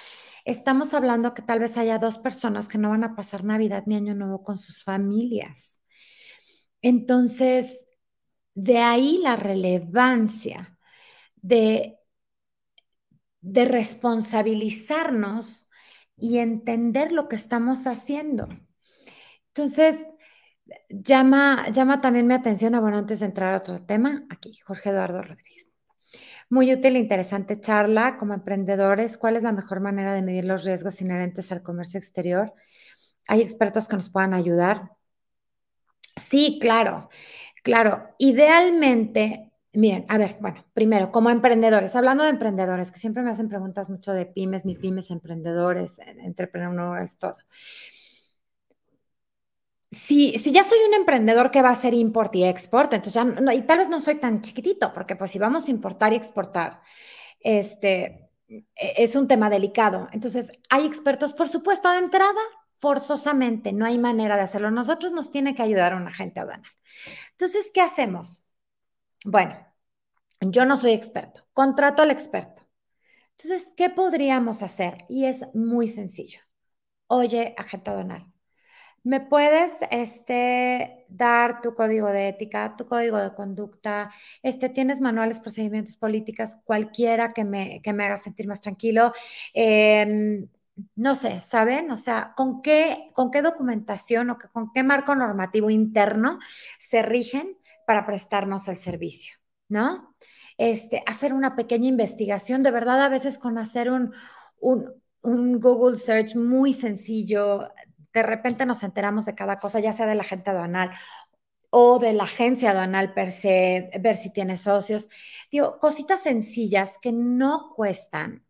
Estamos 0.46 0.94
hablando 0.94 1.34
que 1.34 1.42
tal 1.42 1.60
vez 1.60 1.78
haya 1.78 1.98
dos 1.98 2.20
personas 2.20 2.68
que 2.68 2.78
no 2.78 2.92
van 2.92 3.04
a 3.04 3.16
pasar 3.16 3.44
Navidad 3.44 3.84
ni 3.88 3.96
Año 3.96 4.14
Nuevo 4.14 4.44
con 4.44 4.60
sus 4.60 4.84
familias. 4.84 5.80
Entonces, 6.84 7.88
de 8.54 8.78
ahí 8.80 9.18
la 9.24 9.36
relevancia 9.36 10.78
de, 11.38 11.98
de 13.42 13.66
responsabilizarnos 13.66 15.70
y 16.18 16.38
entender 16.38 17.12
lo 17.12 17.28
que 17.30 17.36
estamos 17.36 17.88
haciendo. 17.88 18.48
Entonces, 19.48 20.06
llama, 20.90 21.70
llama 21.70 22.02
también 22.02 22.28
mi 22.28 22.34
atención, 22.36 22.80
bueno, 22.82 22.98
antes 22.98 23.20
de 23.22 23.28
entrar 23.28 23.54
a 23.56 23.58
otro 23.58 23.80
tema, 23.84 24.26
aquí, 24.30 24.58
Jorge 24.66 24.90
Eduardo 24.90 25.22
Rodríguez. 25.24 25.63
Muy 26.50 26.72
útil 26.74 26.96
e 26.96 27.00
interesante 27.00 27.60
charla 27.60 28.18
como 28.18 28.34
emprendedores. 28.34 29.18
¿Cuál 29.18 29.36
es 29.36 29.44
la 29.44 29.52
mejor 29.52 29.80
manera 29.80 30.14
de 30.14 30.22
medir 30.22 30.46
los 30.46 30.64
riesgos 30.64 31.02
inherentes 31.02 31.52
al 31.52 31.64
comercio 31.64 31.98
exterior? 31.98 32.54
¿Hay 33.30 33.42
expertos 33.42 33.88
que 33.88 33.98
nos 33.98 34.10
puedan 34.10 34.34
ayudar? 34.34 34.92
Sí, 36.16 36.60
claro, 36.62 37.10
claro. 37.64 38.10
Idealmente, 38.20 39.52
miren, 39.74 40.06
a 40.10 40.18
ver, 40.18 40.38
bueno, 40.42 40.66
primero, 40.74 41.12
como 41.12 41.30
emprendedores, 41.30 41.96
hablando 41.96 42.24
de 42.24 42.32
emprendedores, 42.32 42.92
que 42.92 43.00
siempre 43.00 43.24
me 43.24 43.32
hacen 43.32 43.50
preguntas 43.50 43.90
mucho 43.90 44.14
de 44.14 44.26
pymes, 44.28 44.66
mi 44.66 44.76
pymes, 44.76 45.12
emprendedores, 45.12 46.00
entrepreneurs, 46.00 47.18
todo 47.18 47.38
si, 49.94 50.52
ya 50.52 50.64
soy 50.64 50.80
un 50.88 50.94
emprendedor 50.94 51.52
que 51.52 51.62
va 51.62 51.70
a 51.70 51.74
hacer 51.74 51.94
import 51.94 52.36
y 52.36 52.44
export, 52.46 52.94
entonces 52.94 53.14
ya, 53.14 53.54
y 53.54 53.62
tal 53.64 53.80
vez 53.80 53.90
no 53.90 54.02
soy 54.02 54.16
tan 54.16 54.42
chiquitito, 54.42 54.94
porque 54.94 55.16
pues 55.16 55.32
si 55.32 55.40
vamos 55.40 55.68
a 55.68 55.72
importar 55.72 56.14
y 56.14 56.16
exportar, 56.16 56.82
este, 57.40 58.30
e, 58.48 58.64
es 58.98 59.16
un 59.16 59.28
tema 59.28 59.50
delicado. 59.50 60.10
Entonces, 60.12 60.52
hay 60.70 60.86
expertos, 60.86 61.34
por 61.34 61.50
supuesto, 61.50 61.90
de 61.92 62.00
entrada, 62.00 62.42
forzosamente, 62.80 63.74
no 63.74 63.86
hay 63.86 63.98
manera 63.98 64.36
de 64.36 64.44
hacerlo. 64.44 64.72
Nosotros 64.72 65.12
nos 65.14 65.32
tiene 65.32 65.56
que 65.56 65.64
ayudar 65.64 65.96
un 65.96 66.08
agente 66.08 66.40
aduanal. 66.40 66.72
Entonces, 67.32 67.72
¿qué 67.74 67.82
hacemos? 67.82 68.44
Bueno, 69.26 69.56
yo 70.42 70.66
no 70.66 70.78
soy 70.78 70.92
experto, 70.92 71.48
contrato 71.54 72.02
al 72.02 72.12
experto. 72.12 72.64
Entonces, 73.38 73.74
¿qué 73.78 73.90
podríamos 73.90 74.64
hacer? 74.64 75.06
Y 75.10 75.26
es 75.26 75.46
muy 75.54 75.88
sencillo. 75.88 76.40
Oye, 77.08 77.56
agente 77.58 77.92
aduanal, 77.92 78.33
¿Me 79.04 79.20
puedes 79.20 79.74
este, 79.92 81.06
dar 81.10 81.62
tu 81.62 81.76
código 81.76 82.08
de 82.08 82.30
ética, 82.30 82.76
tu 82.78 82.86
código 82.86 83.18
de 83.18 83.34
conducta? 83.34 84.12
Este, 84.42 84.70
¿Tienes 84.70 85.02
manuales, 85.02 85.40
procedimientos, 85.42 85.98
políticas, 85.98 86.58
cualquiera 86.64 87.34
que 87.34 87.44
me, 87.44 87.82
que 87.82 87.92
me 87.92 88.06
haga 88.06 88.16
sentir 88.18 88.48
más 88.48 88.62
tranquilo? 88.62 89.12
Eh, 89.54 90.48
no 90.96 91.16
sé, 91.16 91.42
¿saben? 91.42 91.92
O 91.92 91.98
sea, 91.98 92.34
¿con 92.36 92.62
qué, 92.62 93.12
con 93.14 93.30
qué 93.32 93.42
documentación 93.42 94.30
o 94.30 94.38
con 94.52 94.72
qué 94.74 94.84
marco 94.84 95.16
normativo 95.16 95.70
interno 95.70 96.40
se 96.80 97.02
rigen 97.04 97.58
para 97.86 98.06
prestarnos 98.06 98.68
el 98.68 98.78
servicio? 98.78 99.36
¿No? 99.70 100.16
Este, 100.58 101.04
hacer 101.08 101.34
una 101.34 101.56
pequeña 101.56 101.88
investigación, 101.88 102.64
de 102.64 102.72
verdad, 102.72 103.02
a 103.02 103.10
veces 103.10 103.38
con 103.38 103.58
hacer 103.58 103.90
un, 103.92 104.14
un, 104.60 104.94
un 105.24 105.60
Google 105.60 105.98
search 105.98 106.36
muy 106.36 106.74
sencillo, 106.74 107.70
de 108.14 108.24
repente 108.24 108.66
nos 108.66 108.84
enteramos 108.84 109.26
de 109.26 109.36
cada 109.36 109.60
cosa, 109.60 109.80
ya 109.80 109.94
sea 109.94 110.06
de 110.06 110.16
la 110.16 110.24
gente 110.24 110.52
aduanal 110.52 110.92
o 111.70 111.98
de 112.00 112.14
la 112.14 112.26
agencia 112.26 112.72
aduanal 112.72 113.14
per 113.14 113.32
se, 113.32 113.90
ver 114.00 114.16
si 114.16 114.32
tiene 114.32 114.58
socios. 114.58 115.10
Digo, 115.52 115.80
cositas 115.80 116.22
sencillas 116.22 117.00
que 117.02 117.12
no 117.12 117.74
cuestan, 117.76 118.46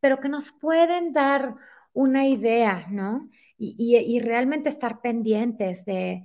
pero 0.00 0.20
que 0.20 0.30
nos 0.30 0.52
pueden 0.52 1.12
dar 1.12 1.56
una 1.92 2.26
idea, 2.26 2.86
¿no? 2.90 3.28
Y, 3.58 3.96
y, 3.96 4.20
realmente 4.20 4.68
estar 4.70 5.00
pendientes 5.00 5.84
de, 5.84 6.22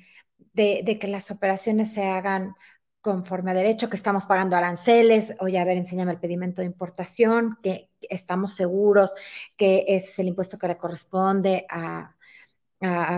de, 0.53 0.82
de, 0.84 0.98
que 0.98 1.08
las 1.08 1.29
operaciones 1.29 1.94
se 1.94 2.08
hagan 2.08 2.56
conforme 3.01 3.51
a 3.51 3.53
derecho, 3.53 3.89
que 3.89 3.96
estamos 3.98 4.25
pagando 4.25 4.56
aranceles, 4.56 5.36
oye, 5.39 5.60
a 5.60 5.65
ver, 5.65 5.77
enséñame 5.77 6.13
el 6.13 6.20
pedimento 6.20 6.62
de 6.62 6.67
importación, 6.67 7.58
que 7.62 7.91
estamos 8.01 8.56
seguros 8.56 9.13
que 9.56 9.86
es 9.88 10.17
el 10.20 10.29
impuesto 10.29 10.58
que 10.58 10.67
le 10.67 10.77
corresponde 10.77 11.65
a, 11.70 12.16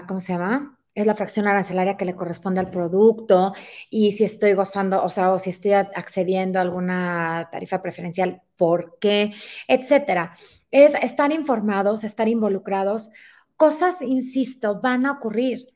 ¿cómo 0.08 0.20
se 0.20 0.34
llama? 0.34 0.80
es 1.00 1.06
la 1.06 1.16
fracción 1.16 1.48
arancelaria 1.48 1.98
que 1.98 2.06
le 2.06 2.16
corresponde 2.16 2.60
al 2.60 2.72
producto 2.72 3.54
y 3.90 4.12
si 4.12 4.26
estoy 4.26 4.54
gozando, 4.54 5.04
o 5.04 5.10
sea, 5.10 5.32
o 5.32 5.40
si 5.40 5.50
estoy 5.50 5.74
accediendo 5.74 6.60
a 6.60 6.62
alguna 6.62 7.48
tarifa 7.52 7.82
preferencial, 7.82 8.42
¿por 8.58 8.98
qué? 9.00 9.34
Etcétera. 9.68 10.34
Es 10.72 10.94
estar 10.96 11.32
informados, 11.32 12.04
estar 12.04 12.28
involucrados. 12.28 13.12
Cosas, 13.56 14.02
insisto, 14.02 14.80
van 14.82 15.06
a 15.06 15.14
ocurrir. 15.14 15.68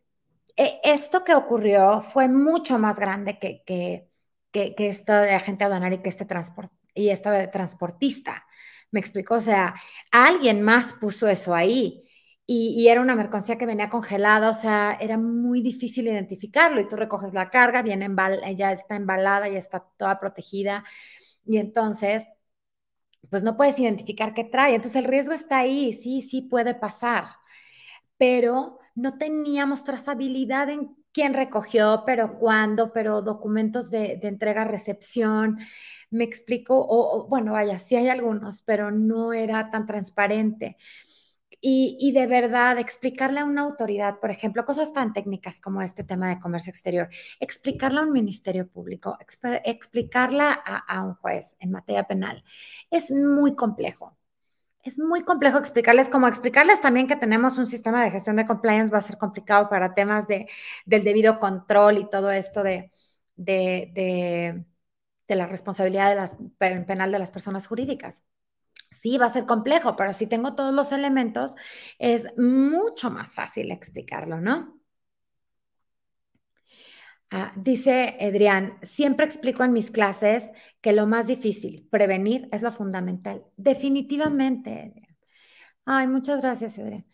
E, 0.57 0.79
esto 0.83 1.23
que 1.23 1.35
ocurrió 1.35 2.01
fue 2.01 2.27
mucho 2.27 2.77
más 2.79 2.99
grande 2.99 3.39
que, 3.39 3.63
que, 3.65 4.09
que, 4.51 4.75
que 4.75 4.89
agente 5.33 5.63
aduanal 5.63 5.93
y 5.93 5.97
que 5.99 6.09
este 6.09 6.25
transport, 6.25 6.71
y 6.93 7.09
esta 7.09 7.49
transportista. 7.51 8.45
Me 8.91 8.99
explico, 8.99 9.35
o 9.35 9.39
sea, 9.39 9.75
alguien 10.11 10.61
más 10.61 10.93
puso 10.93 11.27
eso 11.27 11.55
ahí 11.55 12.03
y, 12.45 12.87
era 12.89 13.01
una 13.01 13.15
mercancía 13.15 13.57
que 13.57 13.65
venía 13.65 13.89
congelada, 13.89 14.49
o 14.49 14.53
sea, 14.53 14.97
era 14.99 15.17
muy 15.17 15.61
difícil 15.61 16.07
identificarlo 16.07 16.81
y 16.81 16.87
tú 16.89 16.95
recoges 16.97 17.33
la 17.33 17.49
carga, 17.49 17.81
viene 17.81 18.09
ya 18.55 18.71
está 18.71 18.95
embalada, 18.95 19.47
ya 19.47 19.57
está 19.59 19.85
toda 19.97 20.19
protegida 20.19 20.83
y 21.45 21.57
entonces, 21.57 22.27
pues 23.29 23.43
no 23.43 23.57
puedes 23.57 23.79
identificar 23.79 24.33
qué 24.33 24.43
trae, 24.43 24.75
entonces 24.75 25.03
el 25.03 25.09
riesgo 25.09 25.33
está 25.33 25.59
ahí, 25.59 25.93
sí, 25.93 26.21
sí 26.21 26.41
puede 26.41 26.75
pasar, 26.75 27.25
pero 28.17 28.79
no 28.95 29.17
teníamos 29.17 29.83
trazabilidad 29.83 30.69
en 30.69 30.95
quién 31.13 31.33
recogió, 31.33 32.03
pero 32.05 32.37
cuándo, 32.39 32.91
pero 32.93 33.21
documentos 33.21 33.89
de, 33.91 34.17
de 34.17 34.27
entrega-recepción, 34.27 35.59
me 36.09 36.23
explico, 36.23 36.77
o, 36.79 37.23
o, 37.23 37.27
bueno, 37.27 37.53
vaya, 37.53 37.79
sí 37.79 37.95
hay 37.95 38.09
algunos, 38.09 38.61
pero 38.63 38.91
no 38.91 39.33
era 39.33 39.71
tan 39.71 39.85
transparente. 39.85 40.77
Y, 41.65 41.95
y, 41.97 42.11
de 42.11 42.27
verdad 42.27 42.77
explicarle 42.77 43.39
a 43.39 43.45
una 43.45 43.61
autoridad, 43.61 44.19
por 44.19 44.31
ejemplo, 44.31 44.65
cosas 44.65 44.91
tan 44.91 45.13
técnicas 45.13 45.61
como 45.61 45.81
este 45.81 46.03
tema 46.03 46.27
de 46.27 46.37
comercio 46.37 46.71
exterior, 46.71 47.07
explicarle 47.39 47.99
a 48.01 48.03
un 48.03 48.11
ministerio 48.11 48.67
público, 48.67 49.15
exp 49.21 49.45
explicarla 49.63 50.51
a, 50.51 51.01
un 51.05 51.15
juez 51.15 51.55
en 51.59 51.71
materia 51.71 52.03
penal, 52.03 52.43
es 52.91 53.11
muy 53.11 53.55
complejo. 53.55 54.17
Es 54.83 54.99
muy 54.99 55.23
complejo 55.23 55.57
explicarles, 55.57 56.09
como 56.09 56.27
explicarles 56.27 56.81
también 56.81 57.07
que 57.07 57.15
tenemos 57.15 57.57
un 57.57 57.67
sistema 57.67 58.03
de 58.03 58.11
gestión 58.11 58.35
de 58.35 58.47
compliance 58.47 58.91
va 58.91 58.97
a 58.99 59.01
ser 59.01 59.17
complicado 59.17 59.69
para 59.69 59.93
temas 59.95 60.27
de, 60.27 60.49
del 60.85 61.03
debido 61.05 61.39
control 61.39 61.97
y 61.99 62.09
todo 62.09 62.31
esto 62.31 62.63
de, 62.63 62.91
de 63.37 64.65
la 65.35 65.47
responsabilidad 65.47 66.09
de 66.09 66.15
las, 66.15 66.35
penal 66.57 67.11
de 67.11 67.19
las 67.19 67.31
personas 67.31 67.67
jurídicas 67.67 68.23
sí 68.93 69.17
va 69.17 69.27
a 69.27 69.29
ser 69.29 69.45
complejo, 69.45 69.95
pero 69.95 70.13
si 70.13 70.27
tengo 70.27 70.55
todos 70.55 70.73
los 70.73 70.91
elementos, 70.91 71.55
es 71.99 72.27
mucho 72.37 73.09
más 73.11 73.33
fácil 73.33 73.71
explicarlo, 73.71 74.39
¿no? 74.41 74.79
Ah, 77.35 77.51
dice 77.55 78.15
Adrián, 78.21 78.77
siempre 78.83 79.25
explico 79.25 79.63
en 79.63 79.73
mis 79.73 79.89
clases 79.89 80.51
que 80.81 80.93
lo 80.93 81.07
más 81.07 81.25
difícil, 81.25 81.87
prevenir, 81.89 82.47
es 82.51 82.61
lo 82.61 82.71
fundamental. 82.71 83.43
Definitivamente, 83.57 84.69
Adrián. 84.71 85.17
Ay, 85.85 86.07
muchas 86.07 86.41
gracias, 86.41 86.77
Adrián. 86.79 87.05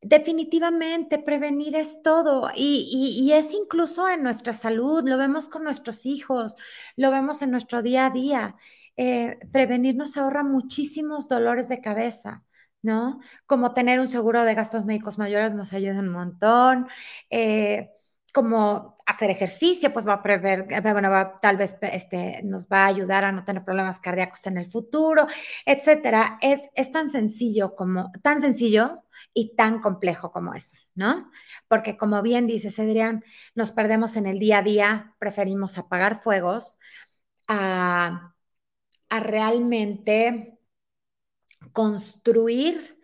Definitivamente, 0.00 1.18
prevenir 1.18 1.76
es 1.76 2.02
todo 2.02 2.50
y, 2.54 2.88
y, 2.92 3.24
y, 3.24 3.32
es 3.32 3.52
incluso 3.54 4.08
en 4.08 4.22
nuestra 4.22 4.52
salud, 4.52 5.02
lo 5.08 5.18
vemos 5.18 5.48
con 5.48 5.64
nuestros 5.64 6.06
hijos, 6.06 6.56
lo 6.96 7.10
vemos 7.10 7.42
en 7.42 7.50
nuestro 7.50 7.82
día 7.82 8.06
a 8.06 8.10
día 8.10 8.56
eh, 8.96 9.38
prevenir 9.52 9.96
nos 9.96 10.16
ahorra 10.16 10.44
muchísimos 10.44 11.28
dolores 11.28 11.68
de 11.68 11.80
cabeza, 11.80 12.44
¿no? 12.82 13.20
Como 13.46 13.74
tener 13.74 14.00
un 14.00 14.08
seguro 14.08 14.44
de 14.44 14.54
gastos 14.54 14.84
médicos 14.84 15.18
mayores 15.18 15.54
nos 15.54 15.72
ayuda 15.72 16.00
un 16.00 16.10
montón. 16.10 16.88
Eh, 17.30 17.90
como 18.32 18.96
hacer 19.06 19.30
ejercicio, 19.30 19.92
pues 19.92 20.06
va 20.08 20.14
a 20.14 20.22
prever, 20.22 20.66
eh, 20.70 20.80
bueno, 20.80 21.08
va, 21.08 21.38
tal 21.40 21.56
vez 21.56 21.76
este, 21.82 22.42
nos 22.42 22.66
va 22.66 22.84
a 22.84 22.86
ayudar 22.86 23.24
a 23.24 23.30
no 23.30 23.44
tener 23.44 23.64
problemas 23.64 24.00
cardíacos 24.00 24.44
en 24.48 24.58
el 24.58 24.66
futuro, 24.70 25.28
etcétera. 25.64 26.38
Es, 26.42 26.60
es 26.74 26.90
tan 26.90 27.10
sencillo 27.10 27.76
como, 27.76 28.10
tan 28.22 28.40
sencillo 28.40 29.04
y 29.32 29.54
tan 29.54 29.80
complejo 29.80 30.32
como 30.32 30.52
eso, 30.54 30.76
¿no? 30.96 31.30
Porque 31.68 31.96
como 31.96 32.22
bien 32.22 32.46
dice 32.48 32.70
Adrián, 32.82 33.24
nos 33.54 33.70
perdemos 33.70 34.16
en 34.16 34.26
el 34.26 34.40
día 34.40 34.58
a 34.58 34.62
día, 34.62 35.14
preferimos 35.20 35.78
apagar 35.78 36.20
fuegos 36.20 36.78
a 37.48 38.33
a 39.16 39.20
realmente 39.20 40.58
construir 41.72 42.98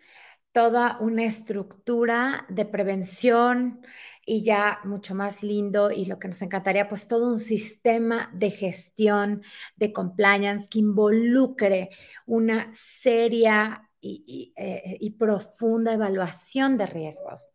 toda 0.51 0.97
una 0.99 1.23
estructura 1.23 2.45
de 2.49 2.65
prevención 2.65 3.81
y 4.25 4.43
ya 4.43 4.79
mucho 4.83 5.15
más 5.15 5.41
lindo 5.43 5.91
y 5.91 6.05
lo 6.05 6.19
que 6.19 6.27
nos 6.27 6.41
encantaría, 6.41 6.89
pues 6.89 7.07
todo 7.07 7.27
un 7.31 7.39
sistema 7.39 8.29
de 8.33 8.51
gestión 8.51 9.41
de 9.77 9.93
compliance 9.93 10.67
que 10.69 10.79
involucre 10.79 11.89
una 12.25 12.69
seria 12.73 13.89
y, 14.01 14.23
y, 14.27 14.53
eh, 14.61 15.13
profunda 15.17 15.93
evaluación 15.93 16.77
de 16.77 16.87
riesgos. 16.87 17.53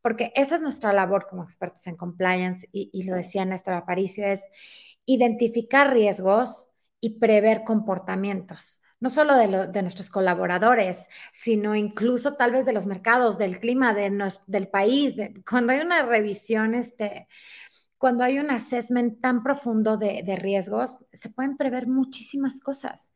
Porque 0.00 0.32
esa 0.34 0.54
es 0.54 0.62
nuestra 0.62 0.92
labor 0.92 1.26
como 1.28 1.42
expertos 1.42 1.86
en 1.86 1.96
compliance 1.96 2.68
y, 2.72 2.88
y 2.92 3.02
lo 3.02 3.14
decía 3.14 3.44
Néstor 3.44 3.74
Aparicio, 3.74 4.24
es 4.26 4.44
identificar 5.04 5.92
riesgos, 5.92 6.68
y 7.00 7.18
prever 7.18 7.64
comportamientos, 7.64 8.82
no 9.00 9.08
solo 9.08 9.36
de, 9.36 9.68
de, 9.68 9.82
nuestros 9.82 10.10
colaboradores, 10.10 11.06
sino 11.32 11.74
incluso 11.76 12.34
tal 12.34 12.52
vez 12.52 12.66
de 12.66 12.72
los 12.72 12.86
mercados, 12.86 13.38
del 13.38 13.58
clima, 13.58 13.94
de 13.94 14.10
nos, 14.10 14.42
del 14.46 14.68
país. 14.68 15.14
Cuando 15.48 15.72
hay 15.72 15.80
una 15.80 16.02
revisión, 16.02 16.74
este, 16.74 17.28
cuando 17.96 18.24
hay 18.24 18.38
un 18.38 18.50
assessment 18.50 19.20
tan 19.20 19.42
profundo 19.42 19.96
de, 19.96 20.22
de 20.24 20.36
riesgos, 20.36 21.04
se 21.12 21.30
pueden 21.30 21.56
prever 21.56 21.86
muchísimas 21.86 22.60
cosas. 22.60 23.14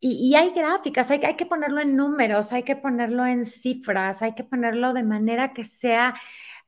Y, 0.00 0.28
y, 0.30 0.36
hay 0.36 0.50
gráficas, 0.50 1.10
hay, 1.10 1.20
hay 1.24 1.34
que 1.34 1.46
ponerlo 1.46 1.80
en 1.80 1.96
números, 1.96 2.52
hay 2.52 2.62
que 2.62 2.76
ponerlo 2.76 3.26
en 3.26 3.46
cifras, 3.46 4.22
hay 4.22 4.34
que 4.34 4.44
ponerlo 4.44 4.92
de 4.92 5.02
manera 5.02 5.52
que 5.52 5.64
sea 5.64 6.14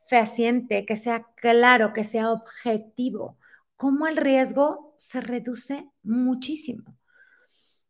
fehaciente, 0.08 0.84
que 0.84 0.96
sea 0.96 1.26
claro, 1.36 1.92
que 1.92 2.02
sea 2.02 2.32
objetivo 2.32 3.38
cómo 3.80 4.06
el 4.06 4.18
riesgo 4.18 4.94
se 4.98 5.22
reduce 5.22 5.88
muchísimo. 6.02 6.84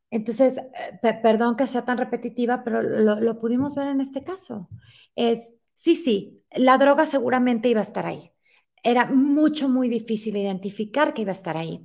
Entonces, 0.09 0.57
eh, 0.59 1.15
perdón 1.21 1.57
que 1.57 1.67
sea 1.67 1.85
tan 1.85 1.99
repetitiva, 1.99 2.63
pero 2.63 2.81
lo, 2.81 3.41
pudimos 3.41 3.75
ver 3.75 3.89
en 3.89 4.01
este 4.01 4.23
caso. 4.23 4.69
Es, 5.17 5.53
sí, 5.75 5.97
sí, 5.97 6.45
la 6.55 6.79
droga 6.79 7.07
seguramente 7.07 7.69
iba 7.69 7.81
a 7.81 7.83
estar 7.83 8.07
ahí. 8.07 8.31
Era 8.85 9.07
mucho, 9.07 9.69
muy 9.69 9.89
difícil 9.89 10.37
identificar 10.37 11.13
que 11.13 11.23
iba 11.23 11.33
a 11.33 11.35
estar 11.35 11.57
ahí. 11.57 11.85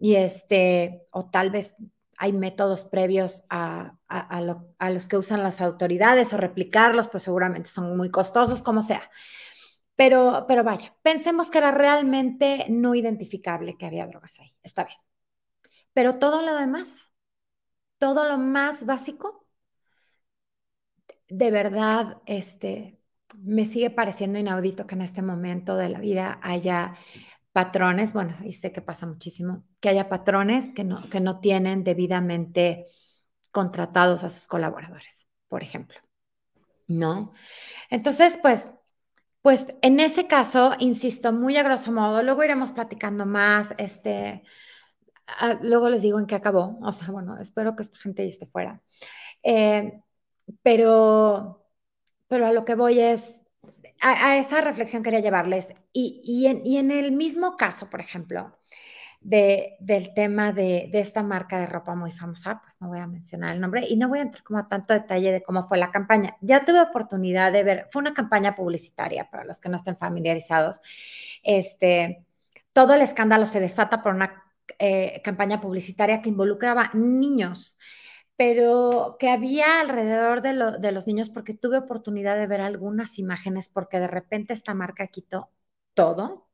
Y 0.00 0.16
este, 0.16 1.02
o 1.12 1.30
tal 1.30 1.52
vez 1.52 1.76
hay 2.18 2.32
métodos 2.32 2.84
previos 2.84 3.44
a, 3.48 3.96
a 4.08 4.90
los 4.90 5.06
que 5.06 5.18
usan 5.18 5.44
las 5.44 5.60
autoridades 5.60 6.32
o 6.32 6.36
replicarlos, 6.36 7.06
pues 7.06 7.22
seguramente 7.22 7.68
son 7.68 7.96
muy 7.96 8.10
costosos, 8.10 8.60
como 8.60 8.82
sea. 8.82 9.08
Pero, 9.96 10.44
pero 10.46 10.62
vaya, 10.62 10.94
pensemos 11.02 11.50
que 11.50 11.58
era 11.58 11.70
realmente 11.70 12.66
no 12.68 12.94
identificable 12.94 13.76
que 13.76 13.86
había 13.86 14.06
drogas 14.06 14.38
ahí. 14.38 14.54
Está 14.62 14.84
bien. 14.84 14.98
Pero 15.92 16.18
todo 16.18 16.42
lo 16.42 16.54
demás, 16.54 17.10
todo 17.98 18.24
lo 18.28 18.38
más 18.38 18.84
básico, 18.84 19.46
de 21.28 21.50
verdad, 21.50 22.18
este, 22.26 23.00
me 23.38 23.64
sigue 23.64 23.90
pareciendo 23.90 24.38
inaudito 24.38 24.86
que 24.86 24.94
en 24.94 25.02
este 25.02 25.22
momento 25.22 25.76
de 25.76 25.88
la 25.88 25.98
vida 25.98 26.38
haya 26.42 26.94
patrones, 27.52 28.12
bueno, 28.12 28.36
y 28.44 28.52
sé 28.52 28.72
que 28.72 28.82
pasa 28.82 29.06
muchísimo, 29.06 29.64
que 29.80 29.88
haya 29.88 30.08
patrones 30.08 30.72
que 30.74 30.84
no, 30.84 31.08
que 31.08 31.20
no 31.20 31.40
tienen 31.40 31.84
debidamente 31.84 32.86
contratados 33.50 34.24
a 34.24 34.28
sus 34.30 34.46
colaboradores, 34.46 35.26
por 35.48 35.62
ejemplo. 35.62 35.98
¿No? 36.88 37.32
Entonces, 37.90 38.38
pues, 38.42 38.66
pues 39.46 39.68
en 39.80 40.00
ese 40.00 40.26
caso, 40.26 40.72
insisto, 40.80 41.32
muy 41.32 41.56
a 41.56 41.62
grosso 41.62 41.92
modo, 41.92 42.20
luego 42.24 42.42
iremos 42.42 42.72
platicando 42.72 43.26
más, 43.26 43.74
este, 43.78 44.42
luego 45.62 45.88
les 45.88 46.02
digo 46.02 46.18
en 46.18 46.26
qué 46.26 46.34
acabó, 46.34 46.76
o 46.82 46.90
sea, 46.90 47.12
bueno, 47.12 47.38
espero 47.38 47.76
que 47.76 47.84
esta 47.84 47.96
gente 47.96 48.26
esté 48.26 48.46
fuera. 48.46 48.82
Eh, 49.44 50.00
pero, 50.62 51.64
pero 52.26 52.46
a 52.48 52.52
lo 52.52 52.64
que 52.64 52.74
voy 52.74 52.98
es, 52.98 53.36
a, 54.00 54.36
esa 54.36 54.62
reflexión 54.62 55.04
quería 55.04 55.20
llevarles. 55.20 55.68
Y, 55.92 56.20
y, 56.24 56.48
en, 56.48 56.66
y, 56.66 56.78
en, 56.78 56.90
el 56.90 57.12
mismo 57.12 57.56
caso, 57.56 57.88
por 57.88 58.00
ejemplo, 58.00 58.58
de, 59.20 59.76
del 59.80 60.14
tema 60.14 60.52
de, 60.52 60.90
esta 60.92 61.22
marca 61.22 61.58
de 61.58 61.66
ropa 61.66 61.94
muy 61.94 62.12
famosa, 62.12 62.60
pues 62.62 62.80
no 62.80 62.88
voy 62.88 62.98
a 62.98 63.06
mencionar 63.06 63.54
el 63.54 63.60
nombre 63.60 63.82
y 63.88 63.96
no 63.96 64.08
voy 64.08 64.20
a 64.20 64.22
entrar 64.22 64.42
como 64.44 64.58
a 64.58 64.68
tanto 64.68 64.94
detalle 64.94 65.32
de 65.32 65.42
cómo 65.42 65.64
fue 65.64 65.78
la 65.78 65.90
campaña. 65.90 66.36
Ya 66.40 66.64
tuve 66.64 66.80
oportunidad 66.80 67.52
de 67.52 67.62
ver, 67.62 67.88
fue 67.90 68.00
una 68.00 68.14
campaña 68.14 68.54
publicitaria 68.54 69.30
para 69.30 69.44
los 69.44 69.60
que 69.60 69.68
no 69.68 69.76
estén 69.76 69.96
familiarizados. 69.96 70.80
Este, 71.42 72.24
todo 72.72 72.94
el 72.94 73.02
escándalo 73.02 73.46
se 73.46 73.60
desata 73.60 74.02
por 74.02 74.14
una 74.14 74.44
eh, 74.78 75.20
campaña 75.24 75.60
publicitaria 75.60 76.22
que 76.22 76.28
involucraba 76.30 76.90
niños 76.94 77.78
pero 78.36 79.16
que 79.18 79.30
había 79.30 79.80
alrededor 79.80 80.42
de, 80.42 80.52
de, 80.78 80.92
los 80.92 81.06
niños, 81.06 81.30
porque 81.30 81.54
tuve 81.54 81.78
oportunidad 81.78 82.36
de 82.36 82.46
ver 82.46 82.60
algunas 82.60 83.18
imágenes, 83.18 83.70
porque 83.70 83.98
de 83.98 84.08
repente 84.08 84.52
esta 84.52 84.74
marca 84.74 85.06
quitó 85.06 85.50
todo, 85.94 86.45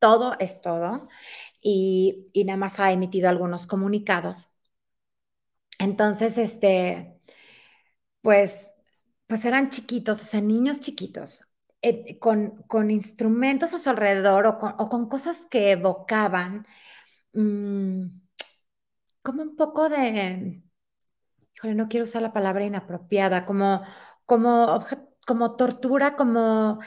todo 0.00 0.36
es 0.40 0.62
todo, 0.62 1.08
y, 1.62 2.32
nada 2.46 2.58
más 2.58 2.80
ha 2.80 2.92
emitido 2.92 3.28
algunos 3.28 3.66
comunicados. 3.66 4.50
Entonces, 5.78 6.38
este, 6.38 7.18
pues, 8.22 8.68
pues 9.26 9.44
eran 9.44 9.70
chiquitos, 9.70 10.20
o 10.22 10.24
sea, 10.24 10.40
niños 10.40 10.80
chiquitos, 10.80 11.44
eh, 11.82 12.18
con, 12.18 12.62
con, 12.68 12.90
instrumentos 12.90 13.74
a 13.74 13.78
su 13.78 13.90
alrededor 13.90 14.46
o 14.46 14.58
con, 14.58 15.08
cosas 15.08 15.46
que 15.50 15.72
evocaban 15.72 16.66
mmm, 17.32 18.06
como 19.22 19.42
un 19.42 19.56
poco 19.56 19.88
de 19.88 20.62
no 21.62 21.88
quiero 21.88 22.04
usar 22.04 22.22
la 22.22 22.32
palabra 22.32 22.64
inapropiada, 22.64 23.44
como, 23.46 23.82
como, 24.26 24.84
como 25.26 25.56
tortura, 25.56 26.16
como 26.16 26.80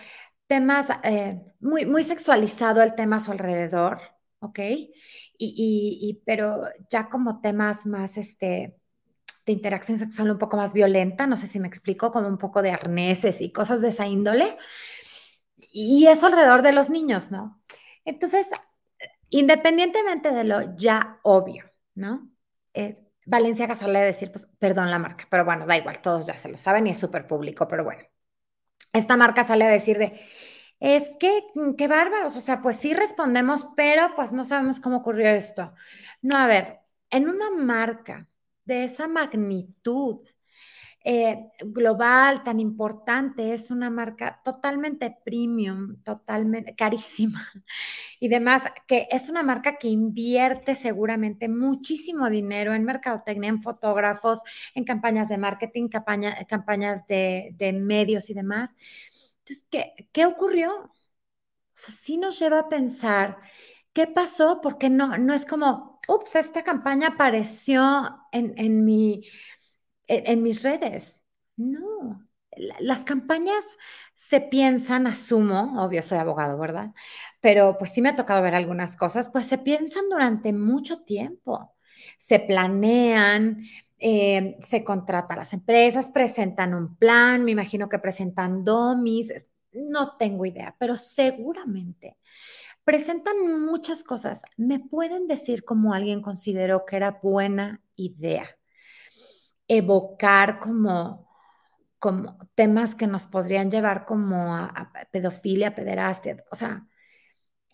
temas, 0.47 0.87
eh, 1.03 1.41
muy, 1.59 1.85
muy 1.85 2.03
sexualizado 2.03 2.81
el 2.81 2.95
tema 2.95 3.17
a 3.17 3.19
su 3.19 3.31
alrededor, 3.31 4.01
¿ok? 4.39 4.59
Y, 4.59 4.89
y, 5.37 6.21
pero 6.25 6.63
ya 6.89 7.09
como 7.09 7.41
temas 7.41 7.85
más, 7.85 8.17
este, 8.17 8.75
de 9.45 9.53
interacción 9.53 9.97
sexual 9.97 10.31
un 10.31 10.37
poco 10.37 10.57
más 10.57 10.73
violenta, 10.73 11.27
no 11.27 11.37
sé 11.37 11.47
si 11.47 11.59
me 11.59 11.67
explico, 11.67 12.11
como 12.11 12.27
un 12.27 12.37
poco 12.37 12.61
de 12.61 12.71
arneses 12.71 13.41
y 13.41 13.51
cosas 13.51 13.81
de 13.81 13.89
esa 13.89 14.07
índole. 14.07 14.57
Y 15.71 16.07
eso 16.07 16.27
alrededor 16.27 16.61
de 16.61 16.71
los 16.71 16.89
niños, 16.89 17.31
¿no? 17.31 17.61
Entonces, 18.05 18.49
independientemente 19.29 20.31
de 20.31 20.43
lo 20.43 20.75
ya 20.77 21.19
obvio, 21.23 21.65
¿no? 21.95 22.29
Es, 22.73 23.01
Valencia 23.25 23.67
a 23.69 23.87
decir, 23.89 24.31
pues, 24.31 24.47
perdón 24.59 24.91
la 24.91 24.99
marca, 24.99 25.25
pero 25.29 25.45
bueno, 25.45 25.65
da 25.65 25.77
igual, 25.77 26.01
todos 26.01 26.27
ya 26.27 26.35
se 26.37 26.49
lo 26.49 26.57
saben 26.57 26.87
y 26.87 26.91
es 26.91 26.97
súper 26.99 27.25
público, 27.27 27.67
pero 27.67 27.83
bueno. 27.83 28.03
Esta 28.91 29.17
marca 29.17 29.43
sale 29.43 29.65
a 29.65 29.69
decir 29.69 29.97
de, 29.97 30.19
es 30.79 31.09
que, 31.19 31.43
mm, 31.55 31.75
qué 31.75 31.87
bárbaros, 31.87 32.35
o 32.35 32.41
sea, 32.41 32.61
pues 32.61 32.77
sí 32.77 32.93
respondemos, 32.93 33.67
pero 33.75 34.13
pues 34.15 34.33
no 34.33 34.45
sabemos 34.45 34.79
cómo 34.79 34.97
ocurrió 34.97 35.29
esto. 35.29 35.73
No, 36.21 36.37
a 36.37 36.47
ver, 36.47 36.79
en 37.09 37.27
una 37.29 37.51
marca 37.51 38.27
de 38.65 38.83
esa 38.85 39.07
magnitud, 39.07 40.19
eh, 41.05 41.49
global, 41.65 42.43
tan 42.43 42.61
importante, 42.61 43.53
es 43.53 43.71
una 43.71 43.89
marca 43.89 44.39
totalmente 44.43 45.17
premium, 45.25 46.01
totalmente 46.03 46.75
carísima 46.75 47.45
y 48.21 48.29
demás, 48.29 48.63
que 48.87 49.07
es 49.11 49.29
una 49.29 49.43
marca 49.43 49.77
que 49.77 49.89
invierte 49.89 50.75
seguramente 50.75 51.49
muchísimo 51.49 52.29
dinero 52.29 52.73
en 52.73 52.85
mercadotecnia, 52.85 53.49
en 53.49 53.61
fotógrafos, 53.61 54.43
en 54.75 54.85
campañas 54.85 55.27
de 55.27 55.37
marketing, 55.37 55.89
campañas 55.89 57.05
de, 57.07 57.79
medios 57.81 58.29
y 58.29 58.33
demás. 58.33 58.75
Entonces, 59.39 59.67
¿qué, 59.69 59.93
qué 60.13 60.25
ocurrió? 60.25 60.71
O 60.73 60.91
sí 61.75 62.17
nos 62.17 62.39
lleva 62.39 62.59
a 62.59 62.69
pensar 62.69 63.39
qué 63.93 64.07
pasó, 64.07 64.61
porque 64.61 64.89
no, 64.89 65.17
no 65.17 65.33
es 65.33 65.45
como, 65.45 65.99
ups, 66.07 66.35
esta 66.35 66.63
campaña 66.63 67.09
apareció 67.09 68.25
en, 68.31 68.53
en 68.57 68.85
mi 68.85 69.23
en, 70.07 70.43
mis 70.43 70.63
redes. 70.63 71.21
No, 71.55 72.27
las 72.79 73.03
campañas 73.03 73.63
se 74.15 74.41
piensan, 74.41 75.07
asumo, 75.07 75.83
obvio 75.83 76.01
soy 76.01 76.17
abogado, 76.17 76.57
¿verdad? 76.57 76.93
Pero 77.41 77.77
pues 77.77 77.91
sí 77.91 78.01
me 78.01 78.09
ha 78.09 78.15
tocado 78.15 78.41
ver 78.41 78.55
algunas 78.55 78.95
cosas, 78.95 79.29
pues 79.29 79.45
se 79.45 79.57
piensan 79.57 80.09
durante 80.09 80.53
mucho 80.53 81.01
tiempo, 81.03 81.75
se 82.17 82.39
planean, 82.39 83.63
eh, 83.99 84.57
se 84.59 84.83
contratan 84.83 85.39
las 85.39 85.53
empresas, 85.53 86.09
presentan 86.09 86.73
un 86.73 86.95
plan, 86.95 87.43
me 87.43 87.51
imagino 87.51 87.89
que 87.89 87.99
presentan 87.99 88.63
domis, 88.63 89.31
no 89.71 90.17
tengo 90.17 90.45
idea, 90.45 90.75
pero 90.77 90.97
seguramente 90.97 92.17
presentan 92.83 93.61
muchas 93.61 94.03
cosas. 94.03 94.41
¿Me 94.57 94.79
pueden 94.79 95.27
decir 95.27 95.63
cómo 95.63 95.93
alguien 95.93 96.21
consideró 96.21 96.85
que 96.85 96.97
era 96.97 97.19
buena 97.21 97.81
idea? 97.95 98.49
Evocar 99.67 100.59
como, 100.59 101.27
como 101.99 102.37
temas 102.55 102.95
que 102.95 103.07
nos 103.07 103.25
podrían 103.25 103.71
llevar 103.71 104.05
como 104.05 104.55
a, 104.55 104.91
pedofilia, 105.11 105.75
pederastia, 105.75 106.43
o 106.51 106.55
sea, 106.55 106.87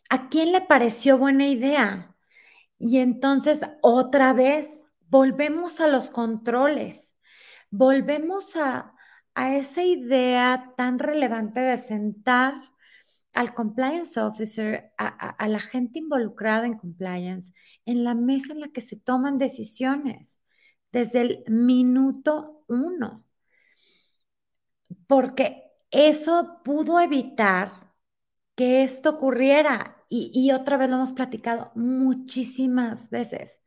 ¿a 0.09 0.29
quién 0.29 0.51
le 0.51 0.61
pareció 0.61 1.17
buena 1.17 1.47
idea? 1.47 2.15
Y 2.77 2.99
entonces 2.99 3.61
otra 3.81 4.33
vez 4.33 4.77
volvemos 5.09 5.81
a 5.81 5.87
los 5.87 6.11
controles, 6.11 7.17
volvemos 7.71 8.55
a, 8.55 8.93
a 9.35 9.55
esa 9.55 9.83
idea 9.83 10.73
tan 10.77 10.99
relevante 10.99 11.59
de 11.61 11.77
sentar 11.77 12.53
al 13.33 13.53
compliance 13.53 14.19
officer, 14.19 14.91
a, 14.97 15.07
a, 15.07 15.47
la 15.47 15.59
gente 15.59 15.99
involucrada 15.99 16.65
en 16.65 16.77
compliance, 16.77 17.53
en 17.85 18.03
la 18.03 18.15
mesa 18.15 18.53
en 18.53 18.61
la 18.61 18.69
que 18.69 18.81
se 18.81 18.95
toman 18.97 19.37
decisiones 19.37 20.38
desde 20.91 21.21
el 21.21 21.43
minuto 21.47 22.63
uno, 22.67 23.25
porque 25.07 25.63
eso 25.91 26.61
pudo 26.63 26.99
evitar 26.99 27.93
que 28.55 28.83
esto 28.83 29.11
ocurriera. 29.11 29.95
Y, 30.09 30.51
otra 30.51 30.77
vez 30.77 30.89
lo 30.89 30.97
hemos 30.97 31.13
platicado 31.13 31.71
muchísimas 31.75 33.09
veces. 33.09 33.59